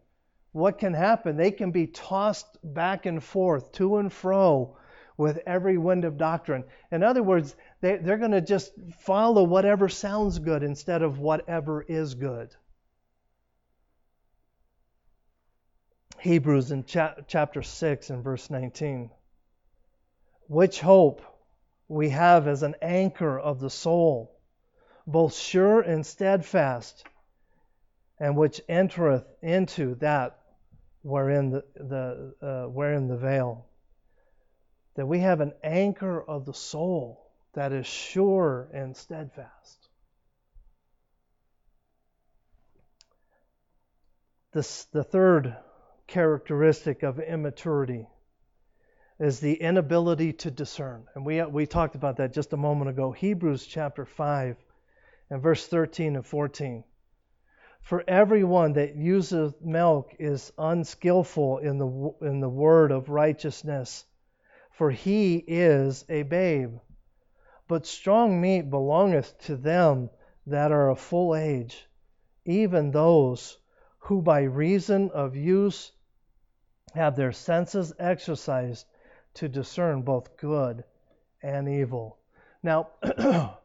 what 0.52 0.80
can 0.80 0.94
happen? 0.94 1.38
They 1.38 1.52
can 1.52 1.72
be 1.72 1.88
tossed 1.88 2.48
back 2.64 3.06
and 3.06 3.24
forth, 3.24 3.72
to 3.74 3.98
and 3.98 4.12
fro, 4.12 4.78
with 5.18 5.40
every 5.48 5.78
wind 5.78 6.06
of 6.06 6.18
doctrine. 6.18 6.64
In 6.92 7.04
other 7.04 7.24
words, 7.24 7.56
they, 7.82 7.98
they're 7.98 8.18
going 8.18 8.32
to 8.32 8.42
just 8.42 8.72
follow 9.00 9.44
whatever 9.44 9.90
sounds 9.90 10.38
good 10.40 10.64
instead 10.64 11.02
of 11.02 11.20
whatever 11.20 11.82
is 11.82 12.14
good. 12.14 12.56
Hebrews 16.20 16.72
in 16.72 16.84
cha- 16.84 17.16
chapter 17.28 17.64
6 17.64 18.10
and 18.10 18.24
verse 18.24 18.50
19. 18.50 19.10
Which 20.48 20.80
hope 20.80 21.22
we 21.88 22.10
have 22.10 22.48
as 22.48 22.64
an 22.64 22.76
anchor 22.82 23.40
of 23.40 23.60
the 23.60 23.70
soul, 23.70 24.40
both 25.06 25.36
sure 25.36 25.82
and 25.82 26.06
steadfast, 26.06 27.06
and 28.20 28.36
which 28.36 28.62
entereth 28.68 29.26
into 29.42 29.96
that 29.96 30.40
wherein 31.02 31.52
the, 31.52 31.64
the 31.76 32.34
uh, 32.42 32.70
wherein 32.70 33.08
the 33.08 33.18
veil. 33.18 33.66
That 34.98 35.06
we 35.06 35.20
have 35.20 35.42
an 35.42 35.54
anchor 35.64 36.22
of 36.22 36.46
the 36.46 36.56
soul 36.56 37.32
that 37.54 37.72
is 37.72 37.86
sure 37.86 38.68
and 38.74 38.98
steadfast. 38.98 39.90
This, 44.54 44.86
the 44.86 45.04
third 45.04 45.56
characteristic 46.08 47.04
of 47.04 47.20
immaturity 47.20 48.08
is 49.20 49.40
the 49.40 49.54
inability 49.54 50.34
to 50.34 50.50
discern. 50.50 51.06
And 51.14 51.24
we, 51.24 51.44
we 51.44 51.68
talked 51.68 51.94
about 51.94 52.18
that 52.18 52.34
just 52.34 52.54
a 52.54 52.58
moment 52.58 52.90
ago. 52.90 53.12
Hebrews 53.12 53.68
chapter 53.68 54.04
5 54.04 54.58
and 55.30 55.42
verse 55.44 55.68
13 55.68 56.16
and 56.16 56.26
14. 56.26 56.84
For 57.82 58.04
everyone 58.08 58.74
that 58.74 58.96
uses 58.96 59.54
milk 59.62 60.16
is 60.18 60.52
unskillful 60.58 61.60
in 61.60 61.78
the, 61.78 62.14
in 62.22 62.40
the 62.40 62.50
word 62.50 62.92
of 62.92 63.10
righteousness, 63.10 64.04
for 64.78 64.92
he 64.92 65.38
is 65.48 66.06
a 66.08 66.22
babe. 66.22 66.78
But 67.68 67.88
strong 67.88 68.40
meat 68.40 68.70
belongeth 68.70 69.36
to 69.46 69.56
them 69.56 70.12
that 70.46 70.72
are 70.72 70.90
of 70.90 71.00
full 71.00 71.36
age, 71.36 71.88
even 72.46 72.92
those 72.92 73.58
who 73.98 74.22
by 74.22 74.42
reason 74.42 75.10
of 75.10 75.36
use 75.36 75.92
have 76.94 77.16
their 77.16 77.32
senses 77.32 77.92
exercised 77.98 78.86
to 79.34 79.50
discern 79.50 80.04
both 80.04 80.38
good 80.38 80.84
and 81.42 81.68
evil. 81.68 82.20
Now, 82.62 82.90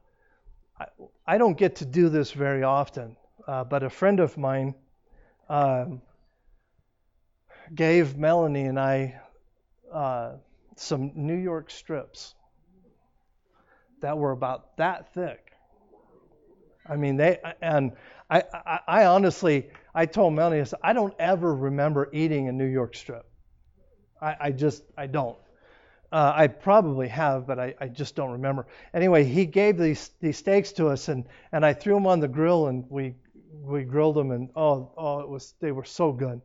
I 1.27 1.37
don't 1.37 1.59
get 1.59 1.77
to 1.77 1.85
do 1.85 2.09
this 2.09 2.33
very 2.33 2.63
often, 2.63 3.19
uh, 3.47 3.65
but 3.65 3.83
a 3.83 3.91
friend 3.91 4.19
of 4.19 4.39
mine 4.39 4.75
um, 5.51 6.01
gave 7.75 8.17
Melanie 8.17 8.65
and 8.65 8.81
I 8.81 9.21
uh, 9.93 10.33
some 10.77 11.13
New 11.15 11.37
York 11.37 11.71
strips 11.71 12.35
that 14.01 14.19
were 14.19 14.33
about 14.33 14.77
that 14.77 15.15
thick. 15.15 15.53
I 16.87 16.97
mean, 16.97 17.17
they 17.17 17.39
and 17.61 17.93
I, 18.29 18.43
I, 18.53 18.79
I 18.89 19.05
honestly, 19.07 19.69
I 19.95 20.07
told 20.07 20.35
Melanie, 20.35 20.61
I, 20.61 20.65
said, 20.65 20.81
I 20.83 20.93
don't 20.93 21.15
ever 21.19 21.55
remember 21.55 22.09
eating 22.13 22.49
a 22.49 22.53
New 22.53 22.67
York 22.67 22.97
strip. 22.97 23.27
I, 24.21 24.37
I 24.41 24.51
just, 24.53 24.83
I 24.97 25.07
don't. 25.07 25.37
Uh, 26.11 26.33
I 26.35 26.47
probably 26.47 27.09
have, 27.09 27.47
but 27.47 27.59
I, 27.59 27.75
I, 27.81 27.89
just 27.89 28.15
don't 28.15 28.33
remember. 28.33 28.67
Anyway, 28.93 29.25
he 29.25 29.47
gave 29.47 29.79
these 29.79 30.11
these 30.21 30.37
steaks 30.37 30.73
to 30.73 30.89
us, 30.89 31.09
and, 31.09 31.25
and 31.53 31.65
I 31.65 31.73
threw 31.73 31.95
them 31.95 32.07
on 32.07 32.21
the 32.21 32.29
grill, 32.29 32.67
and 32.67 32.85
we 32.91 33.15
we 33.63 33.85
grilled 33.85 34.17
them, 34.17 34.31
and 34.31 34.51
oh 34.55 34.93
oh 34.97 35.21
it 35.21 35.29
was 35.29 35.55
they 35.61 35.73
were 35.73 35.85
so 35.85 36.13
good. 36.13 36.43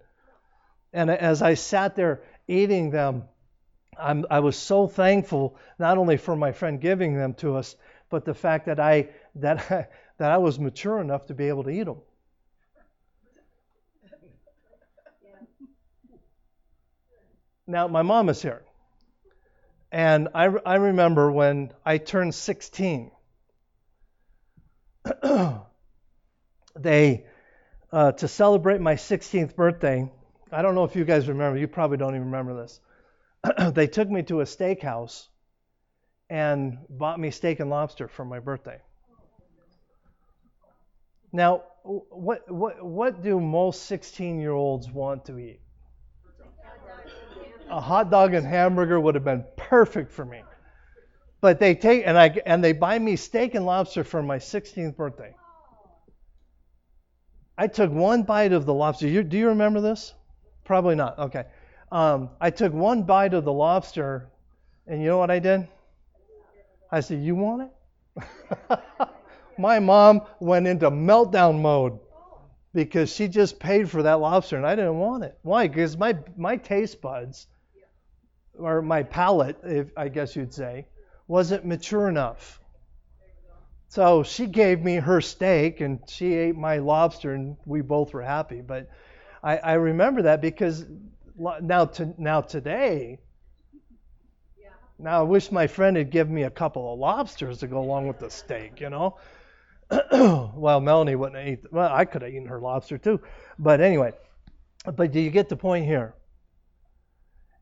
And 0.94 1.10
as 1.10 1.42
I 1.42 1.56
sat 1.56 1.98
there 1.98 2.24
eating 2.48 2.92
them, 2.92 3.24
I'm, 4.00 4.26
I 4.30 4.40
was 4.40 4.56
so 4.58 4.88
thankful 4.88 5.58
not 5.80 5.98
only 5.98 6.18
for 6.18 6.36
my 6.36 6.52
friend 6.52 6.80
giving 6.80 7.16
them 7.16 7.34
to 7.36 7.56
us, 7.56 7.76
but 8.10 8.26
the 8.26 8.34
fact 8.34 8.68
that 8.68 8.80
I 8.80 9.10
that 9.36 9.72
I, 9.72 9.88
that 10.18 10.32
I 10.32 10.38
was 10.38 10.60
mature 10.60 11.00
enough 11.00 11.28
to 11.28 11.34
be 11.34 11.48
able 11.48 11.64
to 11.64 11.70
eat 11.70 11.84
them. 11.84 12.02
Now 17.68 17.88
my 17.88 18.02
mom 18.02 18.30
is 18.30 18.42
here. 18.42 18.64
And 19.92 20.30
I, 20.36 20.46
I 20.46 20.76
remember 20.76 21.32
when 21.32 21.72
I 21.86 21.98
turned 21.98 22.36
16, 22.36 23.12
they, 26.76 27.26
uh, 27.92 28.12
to 28.12 28.28
celebrate 28.28 28.82
my 28.82 28.96
16th 28.96 29.56
birthday, 29.56 30.12
I 30.52 30.62
don't 30.62 30.76
know 30.76 30.84
if 30.84 30.96
you 30.96 31.06
guys 31.06 31.28
remember, 31.30 31.58
you 31.58 31.68
probably 31.68 31.98
don't 31.98 32.16
even 32.16 32.26
remember 32.26 32.62
this. 32.62 32.82
they 33.74 33.88
took 33.88 34.10
me 34.10 34.24
to 34.24 34.42
a 34.42 34.46
steakhouse 34.46 35.28
and 36.30 36.78
bought 36.90 37.20
me 37.20 37.32
steak 37.32 37.60
and 37.60 37.70
lobster 37.70 38.08
for 38.08 38.26
my 38.26 38.40
birthday. 38.40 38.80
Now, 41.32 41.64
what, 41.84 42.50
what, 42.52 42.84
what 42.84 43.24
do 43.24 43.40
most 43.40 43.84
16 43.86 44.40
year 44.40 44.52
olds 44.52 44.90
want 44.92 45.26
to 45.26 45.38
eat? 45.38 45.60
a 47.70 47.82
hot 47.82 48.10
dog 48.10 48.34
and 48.34 48.46
hamburger 48.46 49.00
would 49.00 49.16
have 49.16 49.24
been 49.24 49.44
perfect 49.56 50.12
for 50.12 50.26
me. 50.26 50.42
But 51.42 51.60
they 51.60 51.76
take 51.76 52.04
and 52.06 52.18
I 52.18 52.36
and 52.46 52.64
they 52.64 52.74
buy 52.74 52.98
me 52.98 53.16
steak 53.16 53.56
and 53.56 53.66
lobster 53.66 54.04
for 54.04 54.24
my 54.24 54.38
16th 54.38 54.96
birthday. 54.96 55.36
I 57.58 57.68
took 57.68 57.92
one 57.92 58.24
bite 58.24 58.54
of 58.54 58.66
the 58.66 58.74
lobster. 58.74 59.08
You, 59.08 59.24
do 59.24 59.38
you 59.38 59.50
remember 59.50 59.82
this? 59.82 60.14
Probably 60.64 60.96
not. 60.96 61.18
Okay. 61.18 61.46
Um, 61.92 62.30
I 62.42 62.50
took 62.50 62.74
one 62.74 63.04
bite 63.04 63.34
of 63.34 63.46
the 63.46 63.54
lobster, 63.54 64.30
and 64.86 65.02
you 65.02 65.08
know 65.08 65.18
what 65.18 65.32
I 65.32 65.40
did? 65.40 65.68
I 66.92 67.00
said, 67.00 67.22
"You 67.22 67.36
want 67.36 67.70
it?" 68.18 68.80
my 69.58 69.80
mom 69.80 70.22
went 70.40 70.68
into 70.68 70.90
meltdown 70.92 71.62
mode 71.62 72.00
because 72.74 73.14
she 73.14 73.28
just 73.28 73.60
paid 73.60 73.90
for 73.90 74.04
that 74.04 74.20
lobster 74.20 74.56
and 74.56 74.66
I 74.66 74.76
didn't 74.76 75.00
want 75.00 75.24
it. 75.24 75.38
Why? 75.42 75.68
Because 75.68 75.98
my 75.98 76.18
my 76.36 76.58
taste 76.58 77.02
buds 77.02 77.48
or 78.58 78.82
my 78.82 79.04
palate, 79.04 79.58
if 79.64 79.92
I 79.98 80.10
guess 80.10 80.36
you'd 80.36 80.54
say, 80.54 80.88
wasn't 81.28 81.66
mature 81.66 82.10
enough. 82.10 82.60
So 83.90 84.24
she 84.24 84.48
gave 84.48 84.84
me 84.84 84.96
her 84.96 85.22
steak 85.22 85.80
and 85.82 86.00
she 86.08 86.34
ate 86.34 86.56
my 86.56 86.78
lobster 86.78 87.34
and 87.34 87.56
we 87.66 87.82
both 87.82 88.14
were 88.14 88.22
happy. 88.22 88.62
But 88.62 88.90
I, 89.42 89.58
I 89.58 89.74
remember 89.74 90.24
that 90.24 90.42
because 90.42 90.86
now 91.38 91.86
to 91.86 92.14
now 92.18 92.42
today, 92.42 93.20
now 95.00 95.20
I 95.20 95.24
wish 95.24 95.52
my 95.52 95.68
friend 95.68 95.96
had 95.98 96.10
given 96.10 96.34
me 96.34 96.44
a 96.44 96.50
couple 96.50 96.94
of 96.94 97.00
lobsters 97.00 97.60
to 97.60 97.68
go 97.68 97.80
along 97.80 98.08
with 98.08 98.20
the 98.20 98.30
steak, 98.30 98.82
you 98.82 98.90
know. 98.90 99.18
well, 100.12 100.82
Melanie 100.82 101.16
wouldn't 101.16 101.38
have 101.38 101.48
eaten. 101.48 101.70
Well, 101.72 101.92
I 101.94 102.06
could 102.06 102.22
have 102.22 102.32
eaten 102.32 102.48
her 102.48 102.60
lobster 102.60 102.98
too. 102.98 103.22
But 103.58 103.80
anyway, 103.80 104.14
but 104.96 105.12
do 105.12 105.20
you 105.20 105.30
get 105.30 105.50
the 105.50 105.56
point 105.56 105.86
here? 105.86 106.14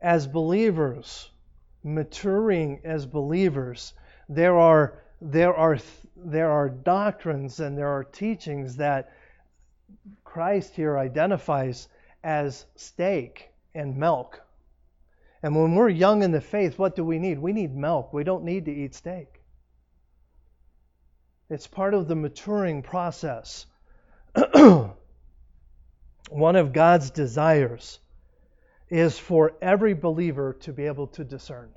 as 0.06 0.28
believers, 0.28 1.32
maturing 1.84 2.80
as 2.84 3.08
believers, 3.08 3.94
there 4.30 4.56
are 4.56 5.02
there 5.20 5.56
are 5.56 5.80
there 6.16 6.52
are 6.52 6.70
doctrines 6.70 7.60
and 7.60 7.76
there 7.76 7.88
are 7.88 8.04
teachings 8.04 8.76
that 8.76 9.12
Christ 10.24 10.76
here 10.76 10.98
identifies 10.98 11.88
as 12.24 12.66
steak 12.76 13.50
and 13.76 13.98
milk. 13.98 14.42
And 15.44 15.56
when 15.56 15.76
we're 15.76 15.90
young 15.90 16.24
in 16.24 16.32
the 16.32 16.42
faith, 16.42 16.80
what 16.80 16.96
do 16.96 17.04
we 17.04 17.20
need? 17.20 17.38
We 17.38 17.54
need 17.54 17.76
milk. 17.76 18.14
We 18.14 18.24
don't 18.24 18.44
need 18.44 18.66
to 18.66 18.72
eat 18.72 18.96
steak. 18.96 19.28
It's 21.50 21.68
part 21.68 21.94
of 21.94 22.08
the 22.08 22.16
maturing 22.16 22.82
process. 22.82 23.68
One 26.30 26.56
of 26.56 26.74
God's 26.74 27.12
desires 27.12 28.00
is 28.90 29.20
for 29.20 29.54
every 29.62 29.94
believer 29.94 30.54
to 30.62 30.74
be 30.74 30.86
able 30.86 31.08
to 31.08 31.24
discern 31.24 31.70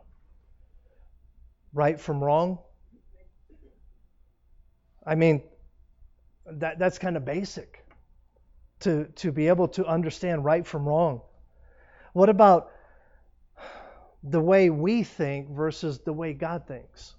right 1.72 2.00
from 2.00 2.22
wrong. 2.22 2.58
I 5.04 5.14
mean, 5.14 5.42
that, 6.46 6.78
that's 6.78 6.98
kind 6.98 7.16
of 7.16 7.24
basic 7.24 7.84
to, 8.80 9.06
to 9.16 9.32
be 9.32 9.48
able 9.48 9.68
to 9.68 9.84
understand 9.86 10.44
right 10.44 10.66
from 10.66 10.86
wrong. 10.88 11.22
What 12.18 12.30
about 12.30 12.72
the 14.24 14.40
way 14.40 14.70
we 14.70 15.04
think 15.04 15.50
versus 15.50 16.00
the 16.00 16.12
way 16.12 16.32
God 16.32 16.66
thinks? 16.66 17.14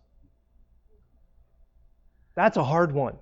That's 2.36 2.58
a 2.58 2.66
hard 2.66 2.92
one 2.92 3.16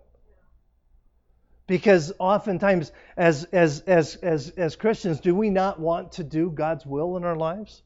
because 1.67 2.13
oftentimes 2.17 2.91
as 3.15 3.43
as 3.51 3.81
as 3.81 4.15
as 4.15 4.49
as 4.57 4.75
Christians 4.75 5.19
do 5.19 5.35
we 5.35 5.51
not 5.51 5.79
want 5.79 6.13
to 6.13 6.23
do 6.23 6.49
God's 6.49 6.83
will 6.83 7.15
in 7.15 7.23
our 7.23 7.35
lives? 7.35 7.83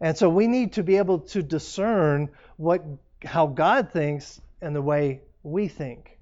And 0.00 0.18
so 0.18 0.28
we 0.28 0.48
need 0.48 0.72
to 0.72 0.82
be 0.82 0.96
able 0.96 1.20
to 1.34 1.40
discern 1.40 2.30
what 2.56 2.84
how 3.24 3.46
God 3.46 3.92
thinks 3.92 4.40
and 4.60 4.74
the 4.74 4.82
way 4.82 5.20
we 5.44 5.68
think. 5.68 6.18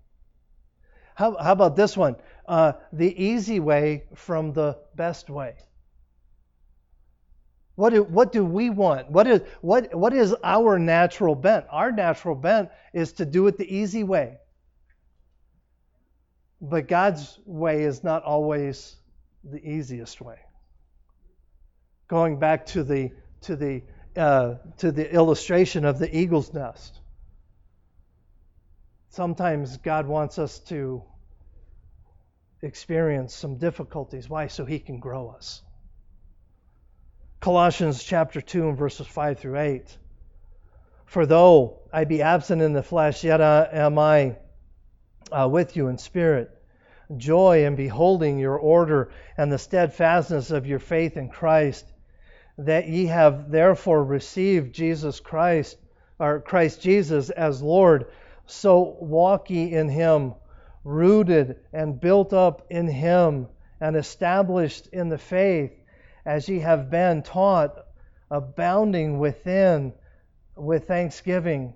How, 1.14 1.38
how 1.38 1.52
about 1.52 1.74
this 1.74 1.96
one? 1.96 2.16
Uh, 2.46 2.72
the 2.92 3.24
easy 3.24 3.60
way 3.60 4.04
from 4.14 4.52
the 4.52 4.76
best 4.94 5.30
way. 5.30 5.54
What 7.76 7.92
do, 7.92 8.02
what 8.02 8.32
do 8.32 8.44
we 8.44 8.70
want? 8.70 9.10
What 9.10 9.26
is, 9.26 9.42
what, 9.60 9.94
what 9.94 10.14
is 10.14 10.34
our 10.42 10.78
natural 10.78 11.34
bent? 11.34 11.66
Our 11.70 11.92
natural 11.92 12.34
bent 12.34 12.70
is 12.94 13.12
to 13.14 13.26
do 13.26 13.46
it 13.46 13.58
the 13.58 13.76
easy 13.76 14.02
way. 14.02 14.38
But 16.60 16.88
God's 16.88 17.38
way 17.44 17.82
is 17.82 18.02
not 18.02 18.24
always 18.24 18.96
the 19.44 19.58
easiest 19.58 20.22
way. 20.22 20.38
Going 22.08 22.38
back 22.38 22.66
to 22.66 22.82
the 22.82 23.10
to 23.42 23.56
the 23.56 23.82
uh, 24.16 24.54
to 24.78 24.90
the 24.90 25.12
illustration 25.12 25.84
of 25.84 25.98
the 25.98 26.16
eagle's 26.16 26.54
nest. 26.54 26.98
Sometimes 29.10 29.76
God 29.76 30.06
wants 30.06 30.38
us 30.38 30.58
to 30.60 31.02
experience 32.62 33.34
some 33.34 33.58
difficulties. 33.58 34.28
Why? 34.28 34.46
So 34.46 34.64
He 34.64 34.78
can 34.78 34.98
grow 34.98 35.28
us. 35.28 35.62
Colossians 37.46 38.02
chapter 38.02 38.40
2 38.40 38.70
and 38.70 38.76
verses 38.76 39.06
5 39.06 39.38
through 39.38 39.56
8. 39.56 39.98
For 41.04 41.26
though 41.26 41.78
I 41.92 42.02
be 42.02 42.20
absent 42.20 42.60
in 42.60 42.72
the 42.72 42.82
flesh, 42.82 43.22
yet 43.22 43.40
am 43.40 44.00
I 44.00 44.38
uh, 45.30 45.48
with 45.48 45.76
you 45.76 45.86
in 45.86 45.96
spirit, 45.96 46.50
joy 47.16 47.64
in 47.64 47.76
beholding 47.76 48.40
your 48.40 48.56
order 48.56 49.12
and 49.36 49.52
the 49.52 49.58
steadfastness 49.58 50.50
of 50.50 50.66
your 50.66 50.80
faith 50.80 51.16
in 51.16 51.28
Christ, 51.28 51.86
that 52.58 52.88
ye 52.88 53.06
have 53.06 53.48
therefore 53.48 54.02
received 54.02 54.74
Jesus 54.74 55.20
Christ, 55.20 55.78
or 56.18 56.40
Christ 56.40 56.82
Jesus 56.82 57.30
as 57.30 57.62
Lord, 57.62 58.06
so 58.46 58.96
walk 59.00 59.50
ye 59.50 59.72
in 59.72 59.88
him, 59.88 60.34
rooted 60.82 61.60
and 61.72 62.00
built 62.00 62.32
up 62.32 62.66
in 62.70 62.88
him, 62.88 63.46
and 63.80 63.94
established 63.94 64.88
in 64.88 65.10
the 65.10 65.18
faith, 65.18 65.70
as 66.26 66.48
ye 66.48 66.58
have 66.58 66.90
been 66.90 67.22
taught, 67.22 67.86
abounding 68.30 69.18
within 69.20 69.92
with 70.56 70.88
thanksgiving. 70.88 71.72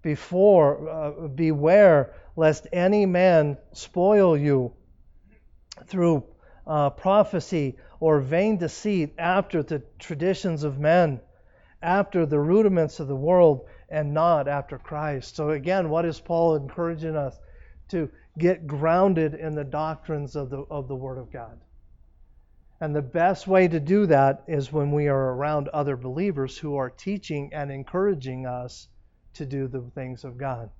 Before, 0.00 0.88
uh, 0.88 1.28
beware 1.28 2.14
lest 2.34 2.66
any 2.72 3.06
man 3.06 3.58
spoil 3.72 4.36
you 4.36 4.72
through 5.86 6.24
uh, 6.66 6.90
prophecy 6.90 7.76
or 8.00 8.20
vain 8.20 8.56
deceit 8.56 9.14
after 9.18 9.62
the 9.62 9.82
traditions 9.98 10.64
of 10.64 10.78
men, 10.78 11.20
after 11.82 12.24
the 12.26 12.40
rudiments 12.40 13.00
of 13.00 13.08
the 13.08 13.16
world, 13.16 13.66
and 13.90 14.14
not 14.14 14.48
after 14.48 14.78
Christ. 14.78 15.36
So, 15.36 15.50
again, 15.50 15.90
what 15.90 16.06
is 16.06 16.18
Paul 16.18 16.56
encouraging 16.56 17.16
us? 17.16 17.38
To 17.90 18.08
get 18.38 18.66
grounded 18.66 19.34
in 19.34 19.54
the 19.54 19.64
doctrines 19.64 20.36
of 20.36 20.48
the, 20.48 20.64
of 20.70 20.88
the 20.88 20.96
Word 20.96 21.18
of 21.18 21.30
God. 21.30 21.60
And 22.80 22.94
the 22.94 23.02
best 23.02 23.46
way 23.46 23.68
to 23.68 23.80
do 23.80 24.06
that 24.06 24.44
is 24.48 24.72
when 24.72 24.92
we 24.92 25.08
are 25.08 25.34
around 25.34 25.68
other 25.68 25.96
believers 25.96 26.58
who 26.58 26.76
are 26.76 26.90
teaching 26.90 27.50
and 27.52 27.70
encouraging 27.70 28.46
us 28.46 28.88
to 29.34 29.46
do 29.46 29.68
the 29.68 29.80
things 29.94 30.24
of 30.24 30.36
God. 30.36 30.70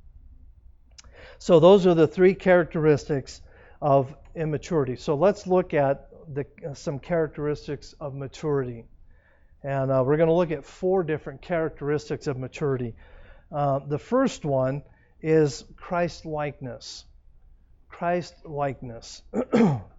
So 1.38 1.60
those 1.60 1.86
are 1.86 1.94
the 1.94 2.06
three 2.06 2.34
characteristics 2.34 3.40
of 3.80 4.14
immaturity. 4.34 4.96
So 4.96 5.14
let's 5.14 5.46
look 5.46 5.74
at 5.74 6.08
the, 6.32 6.46
some 6.74 6.98
characteristics 6.98 7.94
of 8.00 8.14
maturity. 8.14 8.86
And 9.62 9.90
uh, 9.90 10.02
we're 10.04 10.16
going 10.16 10.28
to 10.28 10.34
look 10.34 10.50
at 10.50 10.64
four 10.64 11.04
different 11.04 11.42
characteristics 11.42 12.26
of 12.26 12.36
maturity. 12.36 12.94
Uh, 13.52 13.80
the 13.86 13.98
first 13.98 14.44
one 14.44 14.82
is 15.22 15.64
Christ 15.76 16.26
likeness. 16.26 17.04
Christ 17.88 18.34
likeness. 18.44 19.22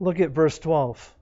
look 0.00 0.18
at 0.18 0.30
verse 0.30 0.58
12. 0.58 1.14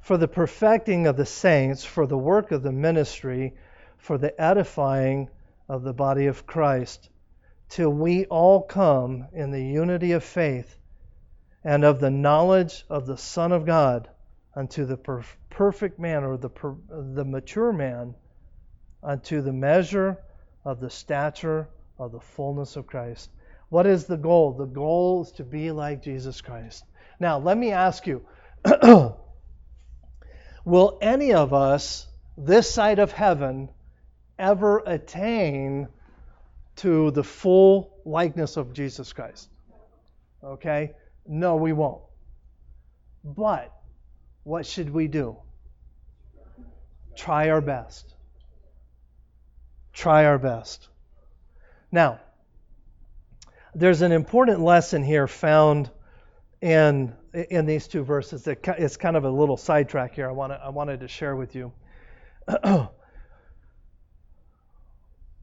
For 0.00 0.16
the 0.16 0.28
perfecting 0.28 1.06
of 1.06 1.16
the 1.16 1.26
saints, 1.26 1.84
for 1.84 2.06
the 2.06 2.16
work 2.16 2.52
of 2.52 2.62
the 2.62 2.72
ministry, 2.72 3.54
for 3.98 4.16
the 4.16 4.40
edifying 4.40 5.28
of 5.68 5.82
the 5.82 5.92
body 5.92 6.26
of 6.26 6.46
Christ, 6.46 7.10
till 7.68 7.90
we 7.90 8.24
all 8.26 8.62
come 8.62 9.26
in 9.32 9.50
the 9.50 9.62
unity 9.62 10.12
of 10.12 10.24
faith 10.24 10.76
and 11.62 11.84
of 11.84 12.00
the 12.00 12.10
knowledge 12.10 12.86
of 12.88 13.06
the 13.06 13.18
Son 13.18 13.52
of 13.52 13.66
God 13.66 14.08
unto 14.54 14.84
the 14.86 14.96
per- 14.96 15.24
perfect 15.50 15.98
man 15.98 16.24
or 16.24 16.36
the, 16.36 16.48
per- 16.48 16.76
the 16.88 17.24
mature 17.24 17.72
man, 17.72 18.14
unto 19.02 19.42
the 19.42 19.52
measure 19.52 20.16
of 20.64 20.80
the 20.80 20.90
stature 20.90 21.68
of 21.98 22.12
the 22.12 22.20
fullness 22.20 22.76
of 22.76 22.86
Christ. 22.86 23.30
What 23.68 23.86
is 23.86 24.06
the 24.06 24.16
goal? 24.16 24.52
The 24.52 24.66
goal 24.66 25.22
is 25.22 25.32
to 25.32 25.44
be 25.44 25.70
like 25.70 26.02
Jesus 26.02 26.40
Christ. 26.40 26.84
Now, 27.20 27.38
let 27.38 27.56
me 27.56 27.70
ask 27.70 28.06
you 28.06 28.22
Will 30.64 30.98
any 31.00 31.32
of 31.32 31.54
us, 31.54 32.06
this 32.36 32.70
side 32.70 32.98
of 32.98 33.12
heaven, 33.12 33.70
ever 34.38 34.82
attain 34.84 35.88
to 36.76 37.10
the 37.10 37.24
full 37.24 37.94
likeness 38.04 38.56
of 38.56 38.72
Jesus 38.72 39.12
Christ? 39.12 39.48
Okay? 40.42 40.92
No, 41.26 41.56
we 41.56 41.72
won't. 41.72 42.02
But 43.24 43.72
what 44.44 44.66
should 44.66 44.90
we 44.90 45.08
do? 45.08 45.36
Try 47.16 47.50
our 47.50 47.60
best. 47.60 48.14
Try 49.92 50.24
our 50.24 50.38
best. 50.38 50.88
Now, 51.92 52.20
there's 53.74 54.02
an 54.02 54.12
important 54.12 54.60
lesson 54.60 55.02
here 55.02 55.26
found 55.26 55.90
in 56.60 57.14
in 57.32 57.66
these 57.66 57.86
two 57.88 58.04
verses. 58.04 58.46
It's 58.46 58.96
kind 58.96 59.16
of 59.16 59.24
a 59.24 59.30
little 59.30 59.56
sidetrack 59.56 60.14
here. 60.14 60.28
I 60.28 60.32
want 60.32 60.52
I 60.52 60.70
wanted 60.70 61.00
to 61.00 61.08
share 61.08 61.36
with 61.36 61.54
you. 61.54 61.72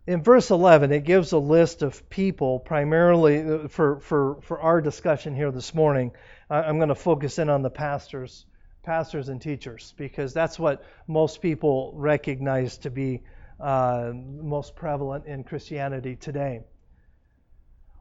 in 0.07 0.23
verse 0.23 0.51
11, 0.51 0.91
it 0.91 1.03
gives 1.03 1.33
a 1.33 1.37
list 1.37 1.81
of 1.81 2.09
people, 2.09 2.59
primarily 2.59 3.41
uh, 3.41 3.67
for, 3.67 3.99
for, 3.99 4.39
for 4.41 4.59
our 4.59 4.81
discussion 4.81 5.35
here 5.35 5.51
this 5.51 5.73
morning. 5.73 6.11
I'm 6.49 6.77
going 6.77 6.89
to 6.89 6.95
focus 6.95 7.39
in 7.39 7.49
on 7.49 7.61
the 7.61 7.69
pastors, 7.69 8.45
pastors 8.83 9.27
and 9.27 9.41
teachers, 9.41 9.93
because 9.97 10.33
that's 10.33 10.57
what 10.57 10.85
most 11.07 11.41
people 11.41 11.91
recognize 11.95 12.77
to 12.79 12.89
be 12.89 13.21
uh, 13.59 14.11
most 14.13 14.75
prevalent 14.75 15.25
in 15.25 15.43
Christianity 15.43 16.15
today. 16.15 16.61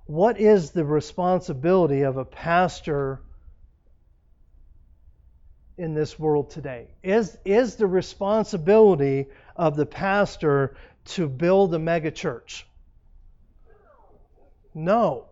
What 0.07 0.39
is 0.39 0.71
the 0.71 0.85
responsibility 0.85 2.03
of 2.03 2.17
a 2.17 2.25
pastor 2.25 3.21
in 5.77 5.95
this 5.95 6.19
world 6.19 6.51
today? 6.51 6.89
Is, 7.03 7.37
is 7.45 7.75
the 7.75 7.89
responsibility 7.89 9.27
of 9.57 9.75
the 9.75 9.87
pastor 9.87 10.77
to 11.07 11.29
build 11.29 11.75
a 11.75 11.79
megachurch? 11.79 12.63
No. 14.75 15.25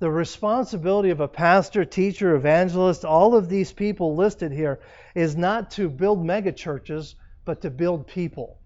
The 0.00 0.10
responsibility 0.10 1.10
of 1.10 1.20
a 1.20 1.28
pastor, 1.28 1.84
teacher, 1.84 2.34
evangelist, 2.34 3.04
all 3.04 3.36
of 3.36 3.48
these 3.48 3.70
people 3.70 4.16
listed 4.16 4.50
here, 4.50 4.80
is 5.14 5.36
not 5.36 5.70
to 5.72 5.88
build 5.88 6.18
megachurches, 6.18 7.14
but 7.44 7.60
to 7.62 7.70
build 7.70 8.08
people. 8.08 8.58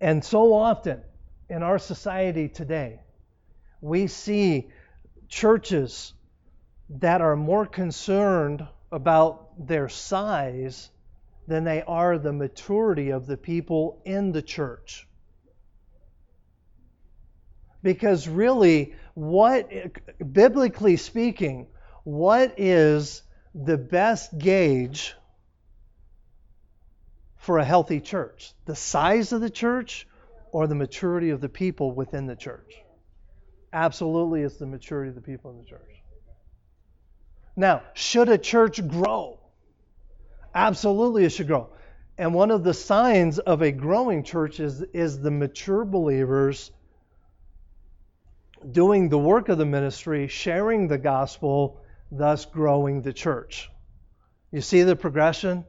And 0.00 0.24
so 0.24 0.54
often 0.54 1.02
in 1.48 1.62
our 1.62 1.78
society 1.78 2.48
today, 2.48 3.00
we 3.80 4.06
see 4.06 4.68
churches 5.28 6.12
that 6.88 7.20
are 7.20 7.36
more 7.36 7.66
concerned 7.66 8.66
about 8.92 9.66
their 9.66 9.88
size 9.88 10.90
than 11.46 11.64
they 11.64 11.82
are 11.82 12.18
the 12.18 12.32
maturity 12.32 13.10
of 13.10 13.26
the 13.26 13.36
people 13.36 14.00
in 14.04 14.32
the 14.32 14.42
church. 14.42 15.06
Because 17.82 18.26
really, 18.26 18.94
what, 19.12 19.68
biblically 20.32 20.96
speaking, 20.96 21.66
what 22.04 22.54
is 22.58 23.22
the 23.54 23.76
best 23.76 24.36
gauge 24.38 25.14
for 27.44 27.58
a 27.58 27.64
healthy 27.64 28.00
church? 28.00 28.52
The 28.64 28.74
size 28.74 29.32
of 29.32 29.40
the 29.42 29.50
church 29.50 30.06
or 30.50 30.66
the 30.66 30.74
maturity 30.74 31.30
of 31.30 31.40
the 31.40 31.48
people 31.48 31.92
within 31.92 32.26
the 32.26 32.36
church? 32.36 32.74
Absolutely, 33.72 34.42
it's 34.42 34.56
the 34.56 34.66
maturity 34.66 35.10
of 35.10 35.14
the 35.14 35.20
people 35.20 35.50
in 35.50 35.58
the 35.58 35.64
church. 35.64 36.02
Now, 37.54 37.82
should 37.92 38.30
a 38.30 38.38
church 38.38 38.86
grow? 38.88 39.40
Absolutely, 40.54 41.24
it 41.24 41.30
should 41.30 41.48
grow. 41.48 41.68
And 42.16 42.32
one 42.32 42.50
of 42.50 42.64
the 42.64 42.72
signs 42.72 43.38
of 43.38 43.60
a 43.60 43.72
growing 43.72 44.22
church 44.22 44.58
is, 44.58 44.80
is 44.94 45.20
the 45.20 45.30
mature 45.30 45.84
believers 45.84 46.70
doing 48.70 49.10
the 49.10 49.18
work 49.18 49.50
of 49.50 49.58
the 49.58 49.66
ministry, 49.66 50.28
sharing 50.28 50.88
the 50.88 50.98
gospel, 50.98 51.80
thus 52.10 52.46
growing 52.46 53.02
the 53.02 53.12
church. 53.12 53.68
You 54.50 54.62
see 54.62 54.82
the 54.82 54.96
progression? 54.96 55.66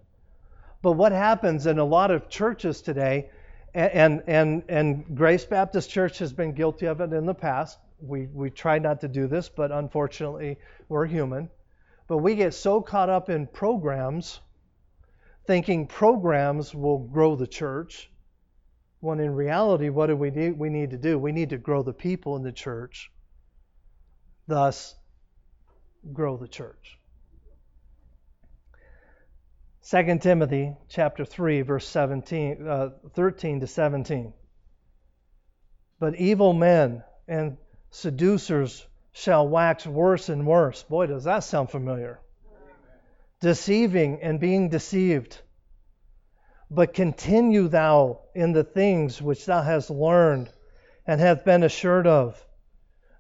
But 0.86 0.92
what 0.92 1.14
happens 1.14 1.66
in 1.66 1.80
a 1.80 1.84
lot 1.84 2.12
of 2.12 2.30
churches 2.30 2.80
today, 2.80 3.32
and, 3.74 4.22
and, 4.28 4.62
and 4.70 5.18
Grace 5.18 5.44
Baptist 5.44 5.90
Church 5.90 6.20
has 6.20 6.32
been 6.32 6.54
guilty 6.54 6.86
of 6.86 7.02
it 7.02 7.12
in 7.12 7.26
the 7.26 7.34
past. 7.34 7.80
We, 8.00 8.28
we 8.28 8.52
try 8.52 8.78
not 8.78 9.02
to 9.02 9.08
do 9.08 9.26
this, 9.26 9.50
but 9.50 9.72
unfortunately, 9.72 10.60
we're 10.88 11.08
human. 11.08 11.50
But 12.08 12.20
we 12.20 12.36
get 12.36 12.54
so 12.54 12.82
caught 12.82 13.10
up 13.10 13.32
in 13.32 13.48
programs, 13.48 14.42
thinking 15.48 15.88
programs 15.88 16.76
will 16.76 17.00
grow 17.00 17.36
the 17.36 17.48
church, 17.48 18.12
when 19.00 19.20
in 19.20 19.34
reality, 19.34 19.90
what 19.90 20.06
do 20.06 20.16
we 20.16 20.30
need, 20.30 20.52
we 20.52 20.70
need 20.70 20.92
to 20.92 20.98
do? 20.98 21.18
We 21.18 21.32
need 21.32 21.50
to 21.50 21.58
grow 21.58 21.82
the 21.82 21.94
people 21.94 22.36
in 22.36 22.44
the 22.44 22.52
church, 22.52 23.12
thus, 24.48 24.94
grow 26.14 26.38
the 26.38 26.48
church. 26.48 27.00
2 29.88 30.18
Timothy 30.18 30.76
chapter 30.90 31.26
3 31.26 31.62
verse 31.62 31.88
17 31.88 32.68
uh, 32.68 32.90
13 33.14 33.60
to 33.60 33.68
17 33.68 34.34
But 36.00 36.16
evil 36.16 36.54
men 36.54 37.04
and 37.28 37.58
seducers 37.92 38.84
shall 39.12 39.48
wax 39.48 39.86
worse 39.86 40.28
and 40.28 40.48
worse. 40.48 40.82
Boy, 40.84 41.06
does 41.06 41.26
that 41.26 41.44
sound 41.44 41.70
familiar. 41.70 42.20
Deceiving 43.42 44.22
and 44.24 44.40
being 44.40 44.70
deceived. 44.70 45.40
But 46.72 46.96
continue 46.96 47.68
thou 47.68 48.22
in 48.34 48.54
the 48.54 48.64
things 48.64 49.22
which 49.22 49.46
thou 49.46 49.62
hast 49.62 49.92
learned 49.92 50.50
and 51.06 51.22
hast 51.22 51.46
been 51.46 51.62
assured 51.62 52.08
of, 52.08 52.44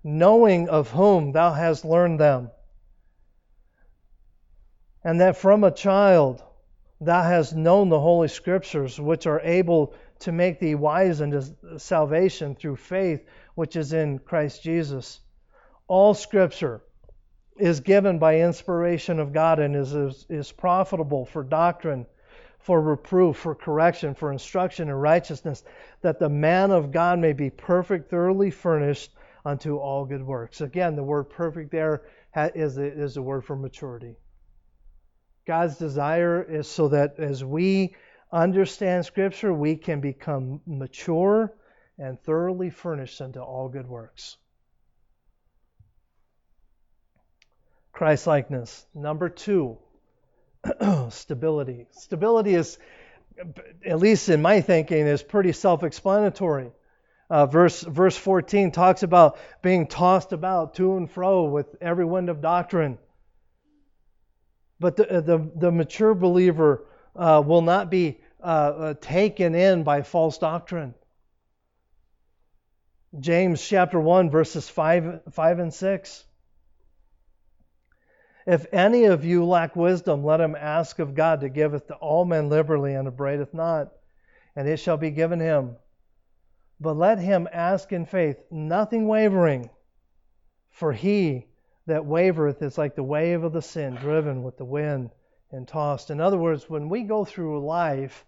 knowing 0.04 0.67
of 0.67 0.89
whom 0.89 1.32
thou 1.32 1.54
hast 1.54 1.86
learned 1.86 2.19
them, 2.19 2.49
and 5.04 5.21
that 5.21 5.38
from 5.38 5.63
a 5.63 5.71
child 5.71 6.43
thou 7.01 7.23
hast 7.23 7.55
known 7.55 7.89
the 7.89 7.99
Holy 7.99 8.27
Scriptures, 8.27 8.99
which 8.99 9.27
are 9.27 9.41
able 9.41 9.93
to 10.19 10.31
make 10.31 10.60
thee 10.60 10.75
wise 10.75 11.21
unto 11.21 11.41
salvation 11.77 12.55
through 12.55 12.77
faith 12.77 13.25
which 13.55 13.75
is 13.75 13.93
in 13.93 14.19
Christ 14.19 14.63
Jesus. 14.63 15.19
All 15.88 16.13
Scripture 16.13 16.81
is 17.58 17.79
given 17.79 18.19
by 18.19 18.41
inspiration 18.41 19.19
of 19.19 19.34
God 19.34 19.60
and 19.60 19.75
is, 19.75 19.93
is, 19.93 20.25
is 20.29 20.51
profitable 20.51 21.25
for 21.25 21.43
doctrine, 21.43 22.05
for 22.60 22.81
reproof, 22.81 23.38
for 23.38 23.55
correction, 23.55 24.13
for 24.13 24.31
instruction 24.31 24.89
in 24.89 24.95
righteousness, 24.95 25.63
that 26.01 26.19
the 26.19 26.29
man 26.29 26.71
of 26.71 26.91
God 26.91 27.19
may 27.19 27.34
be 27.34 27.49
perfect, 27.49 28.10
thoroughly 28.10 28.51
furnished 28.51 29.11
unto 29.45 29.78
all 29.78 30.05
good 30.05 30.24
works. 30.24 30.61
Again, 30.61 30.95
the 30.95 31.03
word 31.03 31.26
perfect 31.26 31.72
there 31.72 32.01
is 32.36 32.76
the, 32.76 32.86
is 32.86 33.13
the 33.13 33.22
word 33.22 33.45
for 33.45 33.55
maturity. 33.55 34.15
God's 35.46 35.78
desire 35.78 36.41
is 36.41 36.68
so 36.68 36.89
that 36.89 37.20
as 37.20 37.43
we 37.43 37.96
understand 38.32 39.06
Scripture, 39.06 39.54
we 39.54 39.76
can 39.76 40.02
become 40.02 40.62
mature 40.66 41.54
and 41.98 42.20
thoroughly 42.20 42.70
furnished 42.70 43.22
unto 43.22 43.39
all 43.39 43.70
good 43.70 43.88
works. 43.88 44.38
Christ 47.91 48.28
likeness. 48.28 48.86
Number 48.93 49.30
two, 49.30 49.78
stability. 51.10 51.88
Stability 51.91 52.56
is, 52.56 52.78
at 53.86 54.00
least 54.00 54.28
in 54.28 54.41
my 54.41 54.62
thinking, 54.62 55.08
is 55.08 55.24
pretty 55.24 55.54
self-explanatory. 55.54 56.72
Uh, 57.30 57.46
verse 57.46 57.82
verse 57.82 58.16
14 58.18 58.72
talks 58.72 59.02
about 59.02 59.39
being 59.64 59.88
tossed 59.88 60.32
about 60.32 60.76
to 60.76 60.98
and 60.98 61.10
fro 61.10 61.46
with 61.46 61.68
every 61.82 62.06
wind 62.06 62.30
of 62.30 62.41
doctrine. 62.41 63.00
But 64.80 64.97
the, 64.97 65.21
the, 65.21 65.51
the 65.55 65.71
mature 65.71 66.13
believer 66.13 66.86
uh, 67.15 67.41
will 67.45 67.61
not 67.61 67.89
be 67.89 68.19
uh, 68.41 68.45
uh, 68.45 68.93
taken 68.99 69.55
in 69.55 69.84
by 69.84 70.01
false 70.01 70.38
doctrine. 70.38 70.93
James 73.19 73.65
chapter 73.65 73.99
1, 73.99 74.30
verses 74.30 74.67
5, 74.67 75.21
5 75.32 75.59
and 75.59 75.73
6. 75.73 76.26
If 78.45 78.67
any 78.71 79.05
of 79.05 79.26
you 79.26 79.45
lack 79.45 79.76
wisdom, 79.76 80.23
let 80.23 80.41
him 80.41 80.55
ask 80.55 80.99
of 80.99 81.15
God 81.15 81.41
to 81.41 81.49
giveth 81.49 81.88
to 81.88 81.95
all 81.95 82.26
men 82.26 82.49
liberally 82.49 82.93
and 82.93 83.07
upbraideth 83.07 83.53
not, 83.53 83.91
and 84.55 84.67
it 84.67 84.78
shall 84.78 84.97
be 84.97 85.09
given 85.09 85.39
him. 85.39 85.78
But 86.80 86.97
let 86.97 87.19
him 87.19 87.47
ask 87.51 87.91
in 87.91 88.05
faith, 88.05 88.38
nothing 88.51 89.07
wavering. 89.07 89.69
For 90.69 90.91
he 90.91 91.47
that 91.88 92.05
wavereth 92.05 92.61
is 92.61 92.77
like 92.77 92.95
the 92.95 93.03
wave 93.03 93.43
of 93.43 93.53
the 93.53 93.61
sea, 93.61 93.89
driven 93.99 94.43
with 94.43 94.57
the 94.57 94.65
wind 94.65 95.11
and 95.51 95.67
tossed. 95.67 96.09
In 96.09 96.19
other 96.19 96.38
words, 96.38 96.69
when 96.69 96.89
we 96.89 97.03
go 97.03 97.25
through 97.25 97.65
life 97.65 98.25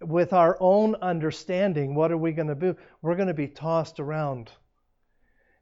with 0.00 0.32
our 0.32 0.56
own 0.60 0.94
understanding, 0.96 1.94
what 1.94 2.12
are 2.12 2.16
we 2.16 2.32
going 2.32 2.48
to 2.48 2.54
do? 2.54 2.76
We're 3.02 3.16
going 3.16 3.28
to 3.28 3.34
be 3.34 3.48
tossed 3.48 4.00
around. 4.00 4.50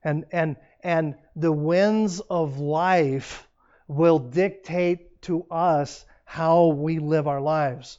And, 0.05 0.26
and, 0.30 0.57
and 0.82 1.16
the 1.34 1.53
winds 1.53 2.20
of 2.20 2.59
life 2.59 3.49
will 3.88 4.18
dictate 4.18 5.22
to 5.22 5.44
us 5.51 6.05
how 6.24 6.66
we 6.66 6.99
live 6.99 7.26
our 7.26 7.40
lives. 7.40 7.99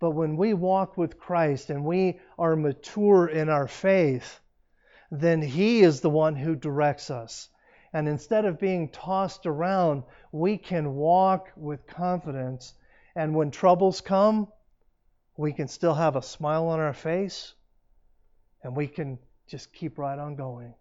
But 0.00 0.12
when 0.12 0.36
we 0.36 0.54
walk 0.54 0.96
with 0.96 1.18
Christ 1.18 1.70
and 1.70 1.84
we 1.84 2.18
are 2.38 2.56
mature 2.56 3.28
in 3.28 3.48
our 3.48 3.68
faith, 3.68 4.40
then 5.10 5.42
He 5.42 5.80
is 5.80 6.00
the 6.00 6.10
one 6.10 6.34
who 6.34 6.56
directs 6.56 7.10
us. 7.10 7.48
And 7.92 8.08
instead 8.08 8.44
of 8.44 8.60
being 8.60 8.90
tossed 8.90 9.46
around, 9.46 10.02
we 10.30 10.58
can 10.58 10.94
walk 10.94 11.50
with 11.56 11.86
confidence. 11.86 12.74
And 13.16 13.34
when 13.34 13.50
troubles 13.50 14.00
come, 14.00 14.48
we 15.36 15.52
can 15.52 15.68
still 15.68 15.94
have 15.94 16.16
a 16.16 16.22
smile 16.22 16.66
on 16.66 16.80
our 16.80 16.92
face 16.92 17.54
and 18.62 18.76
we 18.76 18.88
can 18.88 19.18
just 19.46 19.72
keep 19.72 19.98
right 19.98 20.18
on 20.18 20.36
going. 20.36 20.74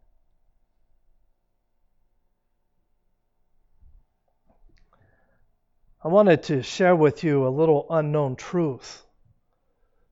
I 6.03 6.09
wanted 6.09 6.43
to 6.43 6.63
share 6.63 6.95
with 6.95 7.23
you 7.23 7.47
a 7.47 7.49
little 7.49 7.85
unknown 7.89 8.35
truth 8.35 9.03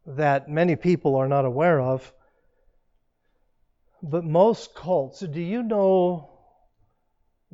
that 0.07 0.49
many 0.49 0.75
people 0.75 1.15
are 1.15 1.27
not 1.27 1.45
aware 1.45 1.79
of. 1.79 2.13
But 4.01 4.23
most 4.23 4.75
cults, 4.75 5.19
do 5.21 5.41
you 5.41 5.63
know 5.63 6.34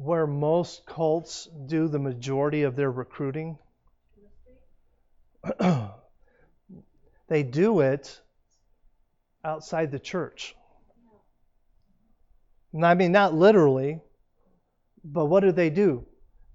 where 0.04 0.28
most 0.28 0.86
cults 0.86 1.47
do 1.66 1.88
the 1.88 1.99
majority 1.99 2.64
of 2.64 2.76
their 2.76 2.91
recruiting? 2.91 3.58
they 7.28 7.43
do 7.43 7.80
it 7.82 8.22
outside 9.43 9.91
the 9.91 9.99
church. 9.99 10.56
And 12.74 12.86
I 12.86 12.93
mean, 12.93 13.12
not 13.12 13.34
literally, 13.34 14.02
but 15.04 15.26
what 15.26 15.41
do 15.41 15.52
they 15.52 15.70
do? 15.70 16.06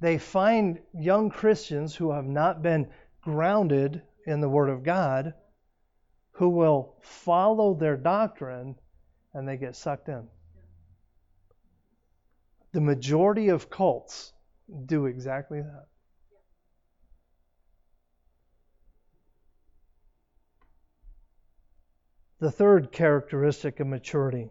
they 0.00 0.18
find 0.18 0.78
young 0.92 1.30
Christians 1.30 1.94
who 1.94 2.12
have 2.12 2.26
not 2.26 2.62
been 2.62 2.88
grounded 3.22 4.02
in 4.26 4.40
the 4.40 4.48
Word 4.48 4.68
of 4.68 4.82
God 4.82 5.34
who 6.32 6.50
will 6.50 6.96
follow 7.00 7.74
their 7.74 7.96
doctrine 7.96 8.76
and 9.32 9.48
they 9.48 9.56
get 9.56 9.74
sucked 9.74 10.08
in. 10.08 10.28
The 12.76 12.82
majority 12.82 13.48
of 13.48 13.70
cults 13.70 14.34
do 14.84 15.06
exactly 15.06 15.62
that. 15.62 15.86
The 22.38 22.50
third 22.50 22.92
characteristic 22.92 23.80
of 23.80 23.86
maturity. 23.86 24.50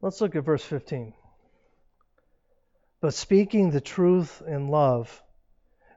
Let's 0.00 0.22
look 0.22 0.36
at 0.36 0.42
verse 0.42 0.64
15 0.64 1.12
but 3.02 3.12
speaking 3.12 3.72
the 3.72 3.80
truth 3.82 4.40
in 4.46 4.68
love 4.68 5.22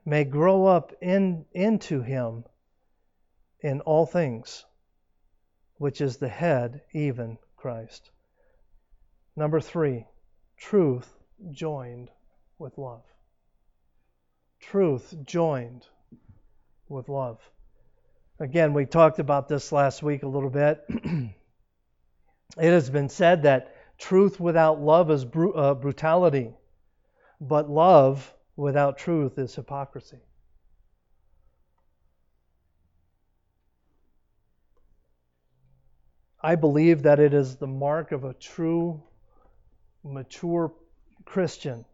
may 0.04 0.24
grow 0.24 0.66
up 0.66 0.92
in, 1.00 1.46
into 1.54 2.02
him 2.02 2.44
in 3.60 3.80
all 3.80 4.04
things, 4.04 4.66
which 5.78 6.02
is 6.02 6.18
the 6.18 6.28
head, 6.28 6.82
even 6.92 7.38
Christ. 7.56 8.10
Number 9.36 9.60
three, 9.60 10.06
truth 10.56 11.12
joined 11.50 12.10
with 12.58 12.78
love. 12.78 13.04
Truth 14.60 15.14
joined 15.24 15.86
with 16.88 17.08
love. 17.08 17.38
Again, 18.40 18.72
we 18.72 18.86
talked 18.86 19.18
about 19.18 19.48
this 19.48 19.72
last 19.72 20.02
week 20.02 20.22
a 20.22 20.28
little 20.28 20.50
bit. 20.50 20.84
it 20.88 21.32
has 22.56 22.88
been 22.88 23.08
said 23.08 23.42
that 23.42 23.74
truth 23.98 24.40
without 24.40 24.80
love 24.80 25.10
is 25.10 25.24
uh, 25.54 25.74
brutality. 25.74 26.52
But 27.40 27.68
love 27.68 28.32
without 28.56 28.98
truth 28.98 29.38
is 29.38 29.54
hypocrisy. 29.54 30.20
I 36.40 36.54
believe 36.54 37.02
that 37.02 37.18
it 37.18 37.34
is 37.34 37.56
the 37.56 37.66
mark 37.66 38.12
of 38.12 38.24
a 38.24 38.34
true, 38.34 39.02
mature 40.06 40.72
Christian 41.24 41.84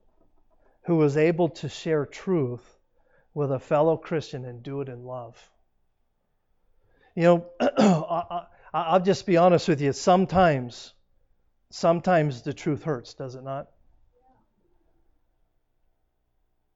who 0.84 1.02
is 1.02 1.16
able 1.16 1.48
to 1.48 1.68
share 1.68 2.06
truth 2.06 2.78
with 3.34 3.52
a 3.52 3.58
fellow 3.58 3.96
Christian 3.96 4.44
and 4.44 4.62
do 4.62 4.80
it 4.80 4.88
in 4.88 5.04
love. 5.04 5.36
You 7.14 7.22
know, 7.22 8.48
I'll 8.74 9.00
just 9.00 9.26
be 9.26 9.36
honest 9.36 9.68
with 9.68 9.80
you. 9.80 9.92
Sometimes, 9.92 10.92
sometimes 11.70 12.42
the 12.42 12.52
truth 12.52 12.82
hurts, 12.82 13.14
does 13.14 13.34
it 13.34 13.44
not? 13.44 13.68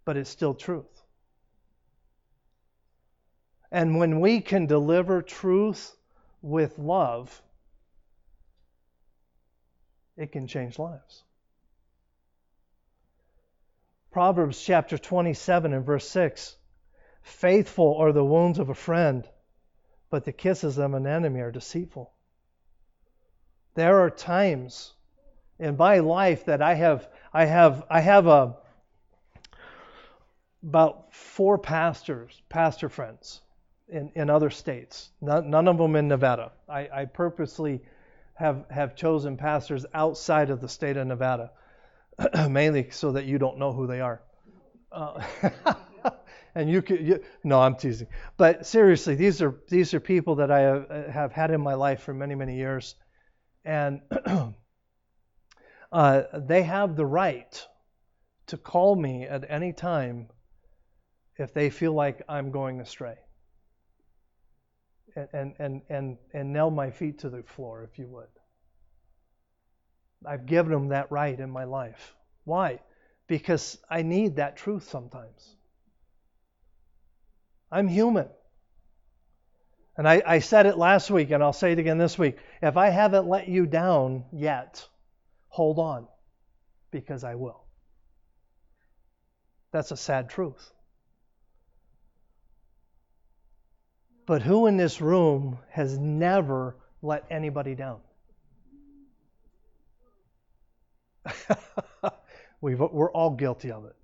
but 0.06 0.16
it's 0.16 0.30
still 0.30 0.54
truth. 0.54 1.02
And 3.70 3.98
when 3.98 4.20
we 4.20 4.40
can 4.40 4.64
deliver 4.64 5.20
truth 5.20 5.94
with 6.40 6.78
love, 6.78 7.42
it 10.16 10.32
can 10.32 10.46
change 10.46 10.78
lives. 10.78 11.24
Proverbs 14.16 14.58
chapter 14.62 14.96
27 14.96 15.74
and 15.74 15.84
verse 15.84 16.08
6 16.08 16.56
Faithful 17.20 17.98
are 17.98 18.12
the 18.12 18.24
wounds 18.24 18.58
of 18.58 18.70
a 18.70 18.74
friend, 18.74 19.28
but 20.08 20.24
the 20.24 20.32
kisses 20.32 20.78
of 20.78 20.94
an 20.94 21.06
enemy 21.06 21.40
are 21.40 21.52
deceitful. 21.52 22.14
There 23.74 24.00
are 24.00 24.08
times 24.08 24.94
in 25.58 25.76
my 25.76 25.98
life 25.98 26.46
that 26.46 26.62
I 26.62 26.72
have 26.72 27.06
I 27.30 27.44
have 27.44 27.84
I 27.90 28.00
have 28.00 28.26
a 28.26 28.56
about 30.62 31.12
four 31.12 31.58
pastors, 31.58 32.40
pastor 32.48 32.88
friends 32.88 33.42
in, 33.86 34.12
in 34.14 34.30
other 34.30 34.48
states, 34.48 35.10
none, 35.20 35.50
none 35.50 35.68
of 35.68 35.76
them 35.76 35.94
in 35.94 36.08
Nevada. 36.08 36.52
I, 36.66 36.88
I 36.90 37.04
purposely 37.04 37.82
have, 38.32 38.64
have 38.70 38.96
chosen 38.96 39.36
pastors 39.36 39.84
outside 39.92 40.48
of 40.48 40.62
the 40.62 40.70
state 40.70 40.96
of 40.96 41.06
Nevada, 41.06 41.50
mainly 42.48 42.90
so 42.90 43.12
that 43.12 43.24
you 43.24 43.38
don't 43.38 43.58
know 43.58 43.72
who 43.72 43.86
they 43.86 44.00
are. 44.00 44.22
Uh, 44.92 45.22
and 46.54 46.70
you 46.70 46.82
could, 46.82 47.00
you, 47.00 47.22
no, 47.44 47.60
I'm 47.60 47.76
teasing. 47.76 48.08
But 48.36 48.66
seriously, 48.66 49.14
these 49.14 49.42
are 49.42 49.54
these 49.68 49.92
are 49.94 50.00
people 50.00 50.36
that 50.36 50.50
I 50.50 50.60
have, 50.60 50.90
have 51.10 51.32
had 51.32 51.50
in 51.50 51.60
my 51.60 51.74
life 51.74 52.02
for 52.02 52.14
many 52.14 52.34
many 52.34 52.56
years, 52.56 52.94
and 53.64 54.00
uh, 55.92 56.22
they 56.32 56.62
have 56.62 56.96
the 56.96 57.06
right 57.06 57.66
to 58.46 58.56
call 58.56 58.96
me 58.96 59.24
at 59.24 59.44
any 59.48 59.72
time 59.72 60.28
if 61.38 61.52
they 61.52 61.70
feel 61.70 61.92
like 61.92 62.22
I'm 62.28 62.50
going 62.50 62.80
astray. 62.80 63.16
And, 65.14 65.28
and, 65.32 65.54
and, 65.58 65.82
and, 65.88 66.18
and 66.34 66.52
nail 66.52 66.70
my 66.70 66.90
feet 66.90 67.18
to 67.20 67.30
the 67.30 67.42
floor, 67.42 67.82
if 67.90 67.98
you 67.98 68.06
would. 68.08 68.28
I've 70.26 70.46
given 70.46 70.72
them 70.72 70.88
that 70.88 71.10
right 71.10 71.38
in 71.38 71.50
my 71.50 71.64
life. 71.64 72.14
Why? 72.44 72.80
Because 73.26 73.78
I 73.88 74.02
need 74.02 74.36
that 74.36 74.56
truth 74.56 74.88
sometimes. 74.88 75.56
I'm 77.70 77.88
human. 77.88 78.28
And 79.96 80.08
I, 80.08 80.22
I, 80.26 80.38
said 80.40 80.66
it 80.66 80.76
last 80.76 81.10
week, 81.10 81.30
and 81.30 81.42
I'll 81.42 81.54
say 81.54 81.72
it 81.72 81.78
again 81.78 81.96
this 81.96 82.18
week. 82.18 82.36
If 82.60 82.76
I 82.76 82.90
haven't 82.90 83.26
let 83.26 83.48
you 83.48 83.66
down 83.66 84.24
yet, 84.32 84.86
hold 85.48 85.78
on, 85.78 86.06
because 86.90 87.24
I 87.24 87.34
will. 87.34 87.64
That's 89.72 89.90
a 89.90 89.96
sad 89.96 90.28
truth. 90.28 90.72
But 94.26 94.42
who 94.42 94.66
in 94.66 94.76
this 94.76 95.00
room 95.00 95.58
has 95.70 95.98
never 95.98 96.76
let 97.00 97.24
anybody 97.30 97.74
down? 97.74 98.00
We've, 102.60 102.78
we're 102.78 103.10
all 103.12 103.30
guilty 103.30 103.70
of 103.70 103.84
it. 103.84 103.96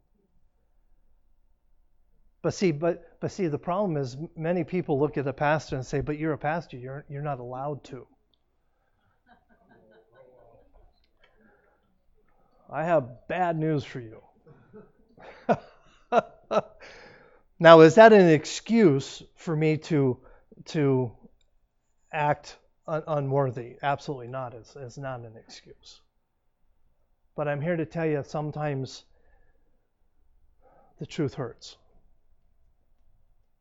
But 2.43 2.55
see, 2.55 2.73
but 2.73 3.20
but 3.20 3.31
see, 3.31 3.47
the 3.47 3.59
problem 3.59 3.97
is 3.97 4.16
many 4.37 4.64
people 4.64 4.99
look 4.99 5.16
at 5.16 5.27
a 5.29 5.33
pastor 5.33 5.77
and 5.77 5.87
say, 5.87 6.01
"But 6.01 6.18
you're 6.18 6.33
a 6.33 6.39
pastor. 6.39 6.77
You're 6.77 7.05
you're 7.09 7.23
not 7.23 7.39
allowed 7.39 7.85
to." 7.85 8.07
I 12.68 12.85
have 12.85 13.29
bad 13.29 13.59
news 13.59 13.85
for 13.85 14.01
you. 14.01 14.23
now, 17.61 17.81
is 17.81 17.95
that 17.97 18.12
an 18.12 18.29
excuse 18.29 19.23
for 19.37 19.55
me 19.55 19.77
to 19.77 20.18
to 20.66 21.12
act 22.12 22.57
un- 22.89 23.05
unworthy? 23.07 23.77
Absolutely 23.83 24.29
not. 24.29 24.55
It's, 24.55 24.75
it's 24.75 24.99
not 24.99 25.20
an 25.20 25.37
excuse. 25.37 26.01
But 27.35 27.49
I'm 27.49 27.61
here 27.61 27.76
to 27.76 27.87
tell 27.87 28.07
you 28.07 28.22
sometimes 28.26 29.05
the 30.99 31.07
truth 31.07 31.35
hurts. 31.35 31.76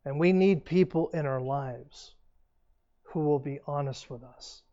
And 0.05 0.19
we 0.19 0.33
need 0.33 0.65
people 0.65 1.09
in 1.09 1.25
our 1.25 1.41
lives 1.41 2.15
who 3.03 3.21
will 3.21 3.39
be 3.39 3.59
honest 3.67 4.09
with 4.09 4.23
us 4.23 4.63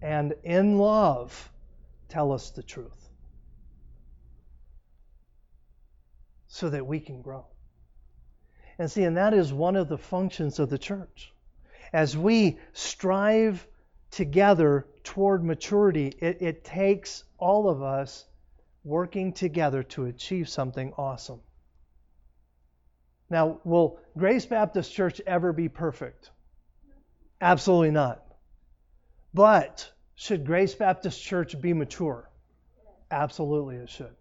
and 0.00 0.34
in 0.44 0.78
love 0.78 1.50
tell 2.08 2.32
us 2.32 2.50
the 2.50 2.62
truth 2.62 3.10
so 6.46 6.68
that 6.70 6.86
we 6.86 7.00
can 7.00 7.20
grow. 7.20 7.44
And 8.78 8.90
see, 8.90 9.04
and 9.04 9.16
that 9.16 9.34
is 9.34 9.52
one 9.52 9.76
of 9.76 9.88
the 9.88 9.98
functions 9.98 10.58
of 10.58 10.70
the 10.70 10.78
church. 10.78 11.32
As 11.92 12.16
we 12.16 12.58
strive 12.72 13.66
together 14.10 14.86
toward 15.08 15.42
maturity, 15.42 16.12
it, 16.20 16.42
it 16.42 16.64
takes 16.64 17.24
all 17.38 17.70
of 17.70 17.82
us 17.82 18.26
working 18.84 19.32
together 19.32 19.82
to 19.82 20.04
achieve 20.04 20.50
something 20.50 20.92
awesome. 20.98 21.40
Now, 23.30 23.58
will 23.64 24.00
Grace 24.18 24.44
Baptist 24.44 24.92
Church 24.92 25.18
ever 25.26 25.54
be 25.54 25.70
perfect? 25.70 26.30
Absolutely 27.40 27.90
not. 27.90 28.22
But 29.32 29.90
should 30.14 30.44
Grace 30.44 30.74
Baptist 30.74 31.22
Church 31.22 31.58
be 31.58 31.72
mature? 31.72 32.28
Absolutely, 33.10 33.76
it 33.76 33.88
should. 33.88 34.14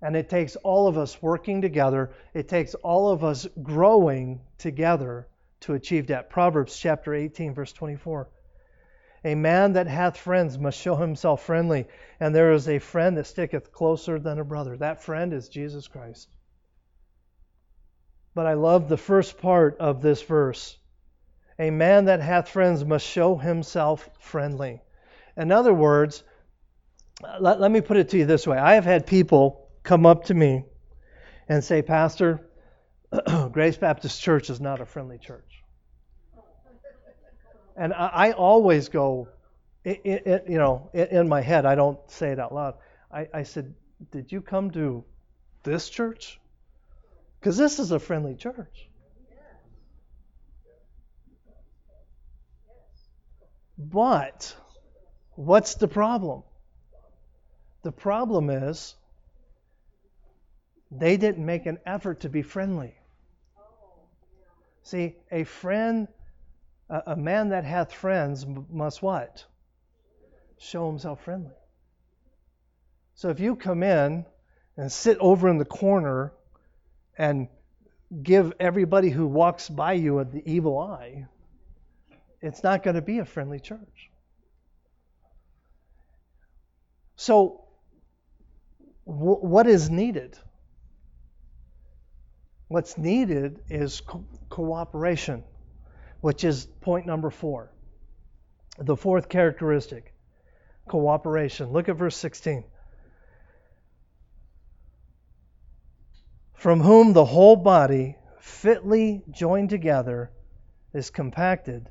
And 0.00 0.16
it 0.16 0.30
takes 0.30 0.56
all 0.56 0.88
of 0.88 0.96
us 0.96 1.20
working 1.20 1.60
together, 1.60 2.12
it 2.32 2.48
takes 2.48 2.72
all 2.74 3.10
of 3.10 3.22
us 3.22 3.46
growing 3.62 4.40
together 4.56 5.28
to 5.60 5.74
achieve 5.74 6.06
that. 6.06 6.30
Proverbs 6.30 6.74
chapter 6.74 7.12
18, 7.12 7.52
verse 7.52 7.74
24. 7.74 8.28
A 9.24 9.34
man 9.34 9.72
that 9.72 9.86
hath 9.86 10.16
friends 10.16 10.58
must 10.58 10.78
show 10.78 10.96
himself 10.96 11.42
friendly, 11.42 11.86
and 12.20 12.34
there 12.34 12.52
is 12.52 12.68
a 12.68 12.78
friend 12.78 13.16
that 13.16 13.26
sticketh 13.26 13.72
closer 13.72 14.18
than 14.18 14.38
a 14.38 14.44
brother. 14.44 14.76
That 14.76 15.02
friend 15.02 15.32
is 15.32 15.48
Jesus 15.48 15.88
Christ. 15.88 16.28
But 18.34 18.46
I 18.46 18.54
love 18.54 18.88
the 18.88 18.96
first 18.96 19.38
part 19.38 19.78
of 19.78 20.00
this 20.00 20.22
verse. 20.22 20.78
A 21.58 21.70
man 21.70 22.04
that 22.04 22.20
hath 22.20 22.48
friends 22.48 22.84
must 22.84 23.04
show 23.04 23.36
himself 23.36 24.08
friendly. 24.20 24.80
In 25.36 25.50
other 25.50 25.74
words, 25.74 26.22
let, 27.40 27.60
let 27.60 27.70
me 27.72 27.80
put 27.80 27.96
it 27.96 28.10
to 28.10 28.18
you 28.18 28.26
this 28.26 28.46
way 28.46 28.56
I 28.56 28.74
have 28.74 28.84
had 28.84 29.06
people 29.06 29.68
come 29.82 30.06
up 30.06 30.24
to 30.24 30.34
me 30.34 30.64
and 31.48 31.64
say, 31.64 31.82
Pastor, 31.82 32.48
Grace 33.52 33.76
Baptist 33.76 34.20
Church 34.20 34.50
is 34.50 34.60
not 34.60 34.80
a 34.80 34.86
friendly 34.86 35.18
church. 35.18 35.47
And 37.78 37.94
I, 37.94 38.06
I 38.06 38.32
always 38.32 38.88
go, 38.88 39.28
it, 39.84 40.00
it, 40.04 40.44
you 40.48 40.58
know, 40.58 40.90
in 40.92 41.28
my 41.28 41.40
head, 41.40 41.64
I 41.64 41.76
don't 41.76 41.98
say 42.10 42.32
it 42.32 42.40
out 42.40 42.52
loud. 42.52 42.74
I, 43.10 43.28
I 43.32 43.42
said, 43.44 43.72
Did 44.10 44.32
you 44.32 44.40
come 44.40 44.72
to 44.72 45.04
this 45.62 45.88
church? 45.88 46.40
Because 47.38 47.56
this 47.56 47.78
is 47.78 47.92
a 47.92 48.00
friendly 48.00 48.34
church. 48.34 48.88
But 53.78 54.56
what's 55.36 55.76
the 55.76 55.86
problem? 55.86 56.42
The 57.84 57.92
problem 57.92 58.50
is 58.50 58.96
they 60.90 61.16
didn't 61.16 61.46
make 61.46 61.66
an 61.66 61.78
effort 61.86 62.20
to 62.20 62.28
be 62.28 62.42
friendly. 62.42 62.94
See, 64.82 65.14
a 65.30 65.44
friend, 65.44 66.08
a, 66.88 67.16
man 67.16 67.50
that 67.50 67.64
hath 67.64 67.92
friends 67.92 68.46
must 68.70 69.02
what? 69.02 69.44
Show 70.58 70.88
himself 70.88 71.22
friendly. 71.22 71.54
So 73.14 73.30
if 73.30 73.40
you 73.40 73.56
come 73.56 73.82
in 73.82 74.24
and 74.76 74.90
sit 74.90 75.18
over 75.18 75.48
in 75.48 75.58
the 75.58 75.64
corner 75.64 76.32
and 77.16 77.48
give 78.22 78.52
everybody 78.58 79.10
who 79.10 79.26
walks 79.26 79.68
by 79.68 79.94
you 79.94 80.18
the 80.32 80.42
evil 80.50 80.78
eye, 80.78 81.26
it's 82.40 82.62
not 82.62 82.82
going 82.82 82.96
to 82.96 83.02
be 83.02 83.18
a 83.18 83.24
friendly 83.24 83.60
church. 83.60 84.10
So, 87.16 87.64
what 89.04 89.66
is 89.66 89.90
needed? 89.90 90.38
What's 92.68 92.96
needed 92.96 93.60
is 93.70 94.00
co- 94.00 94.24
cooperation, 94.50 95.42
which 96.20 96.44
is 96.44 96.66
point 96.80 97.06
number 97.06 97.30
four. 97.30 97.72
The 98.78 98.96
fourth 98.96 99.28
characteristic 99.28 100.14
cooperation. 100.86 101.72
Look 101.72 101.88
at 101.88 101.96
verse 101.96 102.16
16. 102.16 102.64
From 106.54 106.80
whom 106.80 107.12
the 107.12 107.24
whole 107.24 107.56
body, 107.56 108.16
fitly 108.40 109.22
joined 109.30 109.70
together, 109.70 110.30
is 110.92 111.10
compacted 111.10 111.88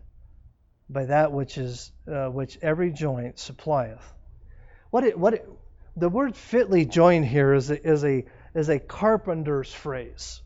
by 0.89 1.05
that 1.05 1.31
which 1.31 1.57
is 1.57 1.91
uh, 2.11 2.27
which 2.27 2.57
every 2.61 2.91
joint 2.91 3.39
supplieth. 3.39 4.13
What 4.89 5.03
it, 5.03 5.17
what 5.17 5.35
it, 5.35 5.49
the 5.95 6.09
word 6.09 6.35
fitly 6.35 6.85
joined 6.85 7.25
here 7.25 7.53
is 7.53 7.69
a, 7.69 7.87
is 7.87 8.03
a 8.03 8.25
is 8.55 8.69
a 8.69 8.79
carpenter's 8.79 9.73
phrase. 9.73 10.41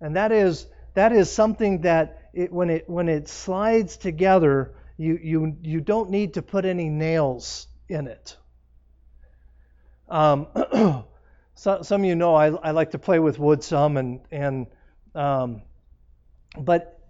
And 0.00 0.16
that 0.16 0.32
is 0.32 0.66
that 0.94 1.12
is 1.12 1.30
something 1.30 1.82
that 1.82 2.19
it, 2.32 2.52
when 2.52 2.70
it 2.70 2.88
when 2.88 3.08
it 3.08 3.28
slides 3.28 3.96
together, 3.96 4.74
you 4.96 5.18
you 5.22 5.56
you 5.62 5.80
don't 5.80 6.10
need 6.10 6.34
to 6.34 6.42
put 6.42 6.64
any 6.64 6.88
nails 6.88 7.66
in 7.88 8.06
it. 8.06 8.36
Um, 10.08 10.46
so, 11.54 11.82
some 11.82 12.02
of 12.02 12.06
you 12.06 12.16
know 12.16 12.34
I, 12.34 12.48
I 12.48 12.70
like 12.72 12.92
to 12.92 12.98
play 12.98 13.18
with 13.18 13.38
wood 13.38 13.62
some, 13.62 13.96
and 13.96 14.20
and 14.30 14.66
um, 15.14 15.62
but 16.58 17.00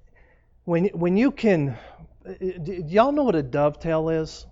when 0.64 0.86
when 0.86 1.16
you 1.16 1.30
can, 1.30 1.76
do 2.40 2.84
y'all 2.88 3.12
know 3.12 3.24
what 3.24 3.34
a 3.34 3.42
dovetail 3.42 4.08
is? 4.08 4.46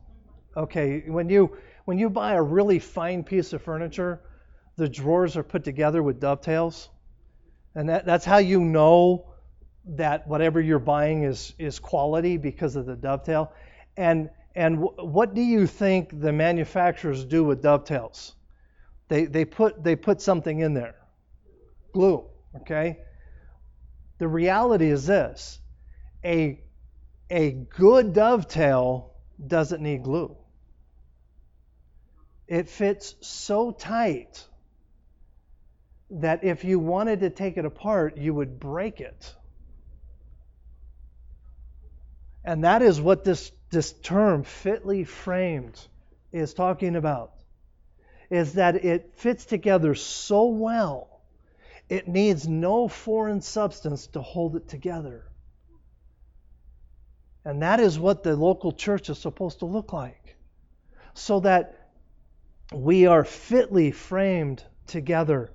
Okay, 0.56 1.04
when 1.06 1.28
you 1.28 1.56
when 1.84 1.98
you 1.98 2.10
buy 2.10 2.34
a 2.34 2.42
really 2.42 2.78
fine 2.78 3.22
piece 3.22 3.52
of 3.52 3.62
furniture, 3.62 4.20
the 4.76 4.88
drawers 4.88 5.36
are 5.36 5.42
put 5.42 5.64
together 5.64 6.02
with 6.02 6.20
dovetails. 6.20 6.88
And 7.74 7.88
that, 7.88 8.06
that's 8.06 8.24
how 8.24 8.38
you 8.38 8.60
know 8.60 9.26
that 9.97 10.26
whatever 10.28 10.61
you're 10.61 10.78
buying 10.78 11.24
is, 11.24 11.55
is 11.59 11.78
quality 11.78 12.36
because 12.36 12.76
of 12.76 12.86
the 12.86 12.97
dovetail. 12.97 13.53
And, 13.97 14.30
and 14.55 14.82
w- 14.82 15.11
what 15.11 15.34
do 15.34 15.41
you 15.41 15.66
think 15.66 16.20
the 16.20 16.32
manufacturers 16.32 17.24
do 17.24 17.45
with 17.45 17.62
dovetails? 17.62 18.34
They, 19.09 19.24
they, 19.24 19.45
put, 19.45 19.82
they 19.82 19.97
put 19.97 20.20
something 20.20 20.61
in 20.61 20.74
there 20.74 20.97
glue, 21.93 22.24
okay? 22.61 22.99
The 24.18 24.28
reality 24.28 24.91
is 24.91 25.07
this 25.07 25.59
a, 26.24 26.61
a 27.30 27.51
good 27.51 28.12
dovetail 28.12 29.14
doesn't 29.45 29.82
need 29.82 30.03
glue. 30.03 30.36
It 32.47 32.68
fits 32.68 33.14
so 33.20 33.70
tight 33.70 34.45
that 36.11 36.45
if 36.45 36.64
you 36.64 36.78
wanted 36.78 37.20
to 37.20 37.30
take 37.30 37.57
it 37.57 37.64
apart, 37.64 38.16
you 38.16 38.32
would 38.34 38.59
break 38.59 39.01
it. 39.01 39.34
And 42.49 42.64
that 42.64 42.80
is 42.80 42.99
what 42.99 43.24
this, 43.24 43.53
this 43.68 43.92
term, 43.92 44.42
fitly 44.42 45.05
framed, 45.05 45.78
is 46.32 46.55
talking 46.55 46.96
about. 46.96 47.32
Is 48.30 48.55
that 48.55 48.84
it 48.86 49.12
fits 49.16 49.44
together 49.44 49.94
so 49.94 50.46
well, 50.46 51.20
it 51.90 52.09
needs 52.09 52.49
no 52.49 52.88
foreign 52.88 53.42
substance 53.42 54.07
to 54.09 54.22
hold 54.22 54.57
it 54.57 54.66
together. 54.66 55.26
And 57.44 57.61
that 57.61 57.80
is 57.80 57.99
what 57.99 58.22
the 58.22 58.34
local 58.34 58.72
church 58.72 59.11
is 59.11 59.18
supposed 59.18 59.59
to 59.59 59.66
look 59.66 59.92
like. 59.92 60.36
So 61.12 61.40
that 61.40 61.90
we 62.72 63.05
are 63.05 63.24
fitly 63.24 63.90
framed 63.90 64.64
together 64.86 65.53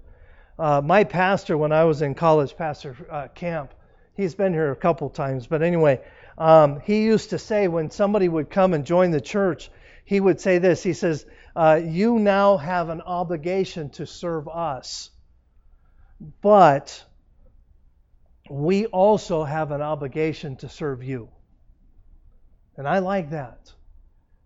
uh, 0.59 0.81
my 0.81 1.03
pastor, 1.03 1.57
when 1.57 1.71
I 1.71 1.83
was 1.85 2.03
in 2.03 2.13
college, 2.13 2.55
Pastor 2.55 2.95
uh, 3.09 3.27
Camp, 3.33 3.73
he's 4.15 4.35
been 4.35 4.53
here 4.53 4.71
a 4.71 4.75
couple 4.75 5.09
times, 5.09 5.47
but 5.47 5.63
anyway, 5.63 5.99
um, 6.37 6.79
he 6.81 7.03
used 7.03 7.31
to 7.31 7.39
say 7.39 7.67
when 7.67 7.89
somebody 7.89 8.27
would 8.27 8.49
come 8.49 8.73
and 8.73 8.85
join 8.85 9.11
the 9.11 9.21
church, 9.21 9.69
he 10.05 10.19
would 10.19 10.41
say 10.41 10.57
this. 10.57 10.83
He 10.83 10.93
says, 10.93 11.25
uh, 11.55 11.79
you 11.83 12.19
now 12.19 12.57
have 12.57 12.89
an 12.89 13.01
obligation 13.01 13.89
to 13.91 14.05
serve 14.05 14.47
us. 14.47 15.09
But 16.41 17.03
we 18.49 18.85
also 18.87 19.43
have 19.43 19.71
an 19.71 19.81
obligation 19.81 20.55
to 20.57 20.69
serve 20.69 21.03
you. 21.03 21.29
And 22.75 22.87
I 22.87 22.99
like 22.99 23.29
that 23.29 23.71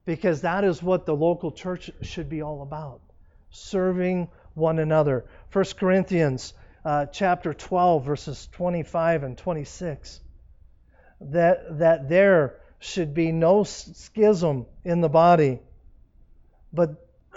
because 0.05 0.41
that 0.41 0.63
is 0.63 0.83
what 0.83 1.05
the 1.05 1.15
local 1.15 1.51
church 1.51 1.89
should 2.01 2.29
be 2.29 2.41
all 2.41 2.61
about 2.61 3.01
serving 3.49 4.29
one 4.53 4.79
another. 4.79 5.25
1 5.51 5.65
Corinthians 5.77 6.53
uh, 6.83 7.05
chapter 7.07 7.53
12, 7.53 8.05
verses 8.05 8.47
25 8.51 9.23
and 9.23 9.37
26. 9.37 10.21
That, 11.19 11.79
that 11.79 12.09
there 12.09 12.59
should 12.79 13.13
be 13.13 13.31
no 13.31 13.63
schism 13.63 14.65
in 14.83 15.01
the 15.01 15.09
body, 15.09 15.59
but, 16.71 17.07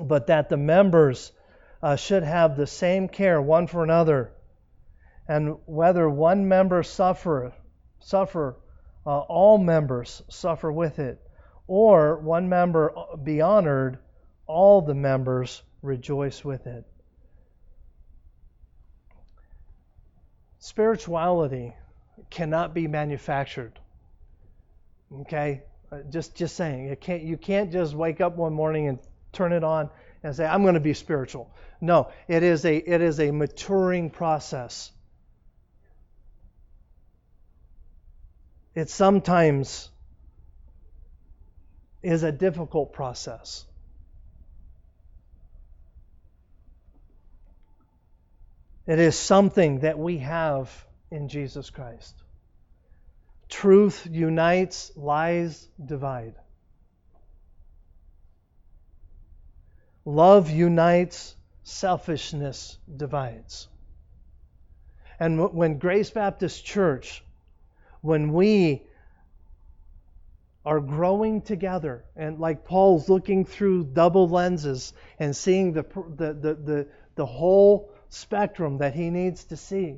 but 0.00 0.26
that 0.28 0.48
the 0.48 0.56
members 0.56 1.32
uh, 1.82 1.96
should 1.96 2.22
have 2.22 2.56
the 2.56 2.66
same 2.66 3.08
care 3.08 3.40
one 3.40 3.66
for 3.66 3.82
another. 3.82 4.32
And 5.26 5.56
whether 5.66 6.08
one 6.08 6.48
member 6.48 6.82
suffer, 6.82 7.52
suffer 8.00 8.56
uh, 9.06 9.20
all 9.20 9.58
members 9.58 10.22
suffer 10.28 10.70
with 10.70 10.98
it, 10.98 11.20
or 11.66 12.18
one 12.18 12.48
member 12.48 12.92
be 13.22 13.40
honored, 13.40 13.98
all 14.46 14.80
the 14.82 14.94
members 14.94 15.62
rejoice 15.82 16.44
with 16.44 16.66
it. 16.66 16.84
Spirituality 20.58 21.74
cannot 22.30 22.74
be 22.74 22.86
manufactured. 22.86 23.78
Okay? 25.20 25.62
Uh, 25.90 25.98
just 26.10 26.34
just 26.34 26.54
saying, 26.56 26.86
it 26.86 27.00
can't 27.00 27.22
you 27.22 27.36
can't 27.36 27.72
just 27.72 27.94
wake 27.94 28.20
up 28.20 28.36
one 28.36 28.52
morning 28.52 28.88
and 28.88 28.98
turn 29.32 29.52
it 29.52 29.64
on 29.64 29.88
and 30.22 30.34
say 30.36 30.44
I'm 30.44 30.62
going 30.62 30.74
to 30.74 30.80
be 30.80 30.94
spiritual. 30.94 31.50
No, 31.80 32.10
it 32.26 32.42
is 32.42 32.64
a 32.64 32.76
it 32.76 33.00
is 33.00 33.18
a 33.20 33.30
maturing 33.30 34.10
process. 34.10 34.92
It 38.74 38.90
sometimes 38.90 39.88
is 42.02 42.22
a 42.22 42.32
difficult 42.32 42.92
process. 42.92 43.64
It 48.86 48.98
is 48.98 49.16
something 49.16 49.80
that 49.80 49.98
we 49.98 50.18
have 50.18 50.70
in 51.10 51.28
Jesus 51.28 51.70
Christ. 51.70 52.14
Truth 53.48 54.06
unites, 54.10 54.92
lies 54.96 55.68
divide. 55.84 56.34
Love 60.04 60.50
unites, 60.50 61.34
selfishness 61.62 62.78
divides. 62.94 63.68
And 65.20 65.52
when 65.52 65.78
Grace 65.78 66.10
Baptist 66.10 66.64
Church, 66.64 67.24
when 68.00 68.32
we 68.32 68.82
are 70.64 70.80
growing 70.80 71.40
together, 71.40 72.04
and 72.14 72.38
like 72.38 72.64
Paul's 72.64 73.08
looking 73.08 73.44
through 73.44 73.84
double 73.84 74.28
lenses 74.28 74.92
and 75.18 75.34
seeing 75.34 75.72
the, 75.72 75.82
the, 76.16 76.34
the, 76.34 76.54
the, 76.54 76.86
the 77.14 77.26
whole 77.26 77.90
spectrum 78.10 78.78
that 78.78 78.94
he 78.94 79.10
needs 79.10 79.44
to 79.44 79.56
see, 79.56 79.96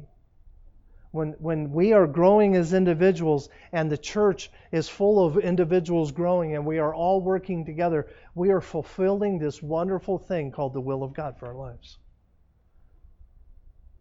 when, 1.12 1.32
when 1.38 1.72
we 1.72 1.92
are 1.92 2.06
growing 2.06 2.54
as 2.54 2.72
individuals 2.72 3.48
and 3.72 3.90
the 3.90 3.98
church 3.98 4.50
is 4.70 4.88
full 4.88 5.24
of 5.24 5.38
individuals 5.38 6.12
growing 6.12 6.54
and 6.54 6.64
we 6.64 6.78
are 6.78 6.94
all 6.94 7.20
working 7.20 7.64
together, 7.64 8.06
we 8.34 8.50
are 8.50 8.60
fulfilling 8.60 9.38
this 9.38 9.60
wonderful 9.60 10.18
thing 10.18 10.52
called 10.52 10.72
the 10.72 10.80
will 10.80 11.02
of 11.02 11.12
God 11.12 11.36
for 11.38 11.48
our 11.48 11.54
lives. 11.54 11.98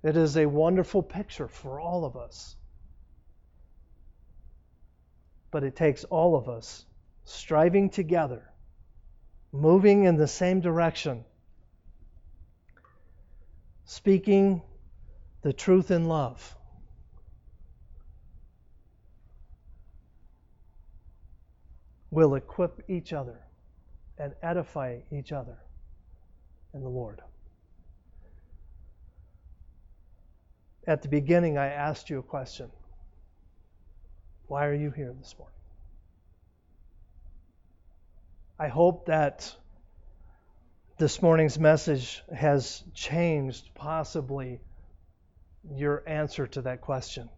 It 0.04 0.16
is 0.16 0.38
a 0.38 0.46
wonderful 0.46 1.02
picture 1.02 1.48
for 1.48 1.80
all 1.80 2.06
of 2.06 2.16
us. 2.16 2.56
But 5.52 5.64
it 5.64 5.76
takes 5.76 6.04
all 6.04 6.36
of 6.36 6.48
us 6.48 6.86
striving 7.24 7.90
together, 7.90 8.44
moving 9.52 10.04
in 10.04 10.16
the 10.16 10.28
same 10.28 10.62
direction, 10.62 11.26
speaking 13.86 14.62
the 15.42 15.54
truth 15.54 15.90
in 15.90 16.06
love 16.06 16.56
will 22.12 22.36
equip 22.36 22.84
each 22.88 23.14
other 23.14 23.40
and 24.18 24.34
edify 24.42 25.00
each 25.12 25.32
other 25.32 25.58
in 26.74 26.82
the 26.82 26.90
Lord. 26.90 27.22
At 30.88 31.02
the 31.02 31.08
beginning, 31.08 31.58
I 31.58 31.68
asked 31.68 32.10
you 32.10 32.20
a 32.20 32.24
question 32.24 32.72
Why 34.48 34.66
are 34.66 34.74
you 34.74 34.92
here 34.92 35.14
this 35.14 35.36
morning? 35.38 35.56
I 38.58 38.68
hope 38.68 39.06
that 39.06 39.56
this 40.98 41.22
morning's 41.22 41.58
message 41.58 42.22
has 42.36 42.84
changed 42.94 43.70
possibly 43.74 44.60
your 45.74 46.04
answer 46.08 46.46
to 46.48 46.64
that 46.64 46.82
question. 46.82 47.30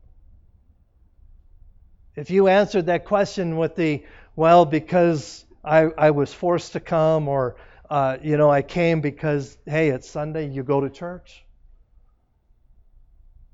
If 2.16 2.30
you 2.30 2.48
answered 2.48 2.88
that 2.88 3.06
question 3.06 3.58
with 3.58 3.76
the, 3.76 4.04
well, 4.36 4.66
because 4.66 5.46
I, 5.64 5.84
I 5.98 6.12
was 6.12 6.34
forced 6.34 6.74
to 6.74 6.80
come, 6.80 7.28
or, 7.28 7.56
uh, 7.90 8.18
you 8.22 8.38
know, 8.38 8.50
I 8.50 8.62
came 8.62 9.00
because, 9.00 9.58
hey, 9.66 9.90
it's 9.90 10.10
Sunday, 10.10 10.48
you 10.50 10.64
go 10.64 10.82
to 10.82 10.90
church. 10.90 11.44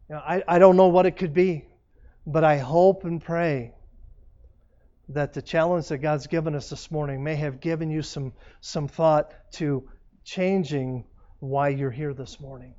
You 0.09 0.15
know, 0.15 0.21
I, 0.21 0.43
I 0.47 0.59
don't 0.59 0.75
know 0.75 0.87
what 0.87 1.05
it 1.05 1.17
could 1.17 1.33
be, 1.33 1.65
but 2.25 2.43
I 2.43 2.57
hope 2.57 3.03
and 3.03 3.21
pray 3.21 3.73
that 5.09 5.33
the 5.33 5.41
challenge 5.41 5.89
that 5.89 5.99
God's 5.99 6.27
given 6.27 6.55
us 6.55 6.69
this 6.69 6.89
morning 6.89 7.23
may 7.23 7.35
have 7.35 7.59
given 7.59 7.91
you 7.91 8.01
some, 8.01 8.33
some 8.61 8.87
thought 8.87 9.33
to 9.53 9.87
changing 10.23 11.05
why 11.39 11.69
you're 11.69 11.91
here 11.91 12.13
this 12.13 12.39
morning. 12.39 12.73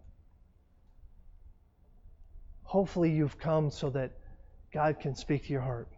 Hopefully, 2.65 3.11
you've 3.11 3.39
come 3.39 3.71
so 3.71 3.89
that 3.91 4.13
God 4.73 5.01
can 5.01 5.15
speak 5.15 5.47
to 5.47 5.53
your 5.53 5.63
heart. 5.63 5.89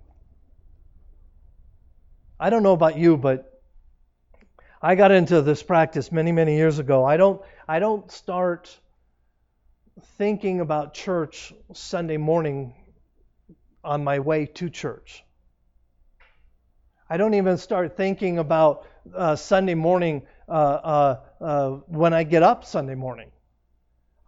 I 2.39 2.51
don't 2.51 2.63
know 2.63 2.73
about 2.73 2.97
you, 2.97 3.17
but 3.17 3.61
I 4.81 4.95
got 4.95 5.11
into 5.11 5.43
this 5.43 5.63
practice 5.63 6.11
many, 6.13 6.33
many 6.33 6.57
years 6.57 6.79
ago. 6.79 7.05
I 7.05 7.17
don't 7.17 7.43
I 7.69 7.81
don't 7.81 8.11
start 8.11 8.79
thinking 10.17 10.61
about 10.61 10.95
church 10.95 11.53
Sunday 11.75 12.17
morning 12.17 12.75
on 13.85 14.05
my 14.05 14.21
way 14.21 14.47
to 14.47 14.71
church. 14.71 15.25
I 17.09 17.17
don't 17.17 17.35
even 17.35 17.59
start 17.59 17.97
thinking 17.97 18.39
about 18.39 18.87
uh, 19.15 19.35
Sunday 19.35 19.75
morning 19.75 20.23
uh, 20.49 20.53
uh, 20.53 21.21
uh 21.41 21.71
when 21.89 22.15
I 22.15 22.23
get 22.23 22.45
up 22.45 22.65
Sunday 22.65 22.95
morning. 22.95 23.33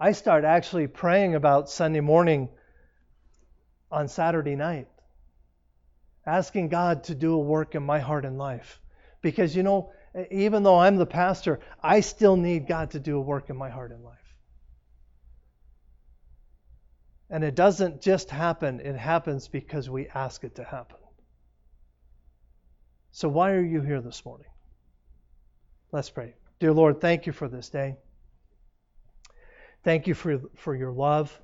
I 0.01 0.13
start 0.13 0.45
actually 0.45 0.89
praying 0.89 1.37
about 1.37 1.71
Sunday 1.71 2.01
morning 2.01 2.49
on 3.93 4.09
Saturday 4.09 4.57
night 4.57 4.89
asking 6.27 6.69
God 6.69 7.05
to 7.05 7.15
do 7.15 7.35
a 7.35 7.39
work 7.39 7.75
in 7.75 7.83
my 7.83 7.99
heart 7.99 8.25
and 8.25 8.39
life. 8.39 8.81
Because, 9.21 9.55
you 9.55 9.63
know, 9.63 9.93
even 10.31 10.63
though 10.63 10.79
I'm 10.79 10.97
the 10.97 11.07
pastor, 11.07 11.61
I 11.83 12.01
still 12.01 12.37
need 12.37 12.67
God 12.67 12.93
to 12.93 13.01
do 13.01 13.17
a 13.17 13.21
work 13.21 13.51
in 13.51 13.57
my 13.57 13.71
heart 13.71 13.93
and 13.93 14.05
life. 14.05 14.19
And 17.31 17.43
it 17.45 17.55
doesn't 17.55 18.03
just 18.03 18.31
happen, 18.31 18.81
it 18.81 18.97
happens 18.97 19.49
because 19.49 19.89
we 19.89 20.09
ask 20.09 20.45
it 20.45 20.57
to 20.57 20.65
happen. 20.65 20.99
So, 23.11 23.29
why 23.29 23.53
are 23.53 23.65
you 23.65 23.81
here 23.81 24.01
this 24.01 24.25
morning? 24.25 24.49
Let's 25.93 26.11
pray. 26.11 26.35
Dear 26.61 26.73
Lord, 26.73 27.01
thank 27.01 27.27
you 27.27 27.33
for 27.33 27.49
this 27.49 27.69
day. 27.69 27.97
Thank 29.83 30.07
you 30.07 30.15
for, 30.15 30.41
for 30.57 30.75
your 30.75 30.93
love. 30.93 31.43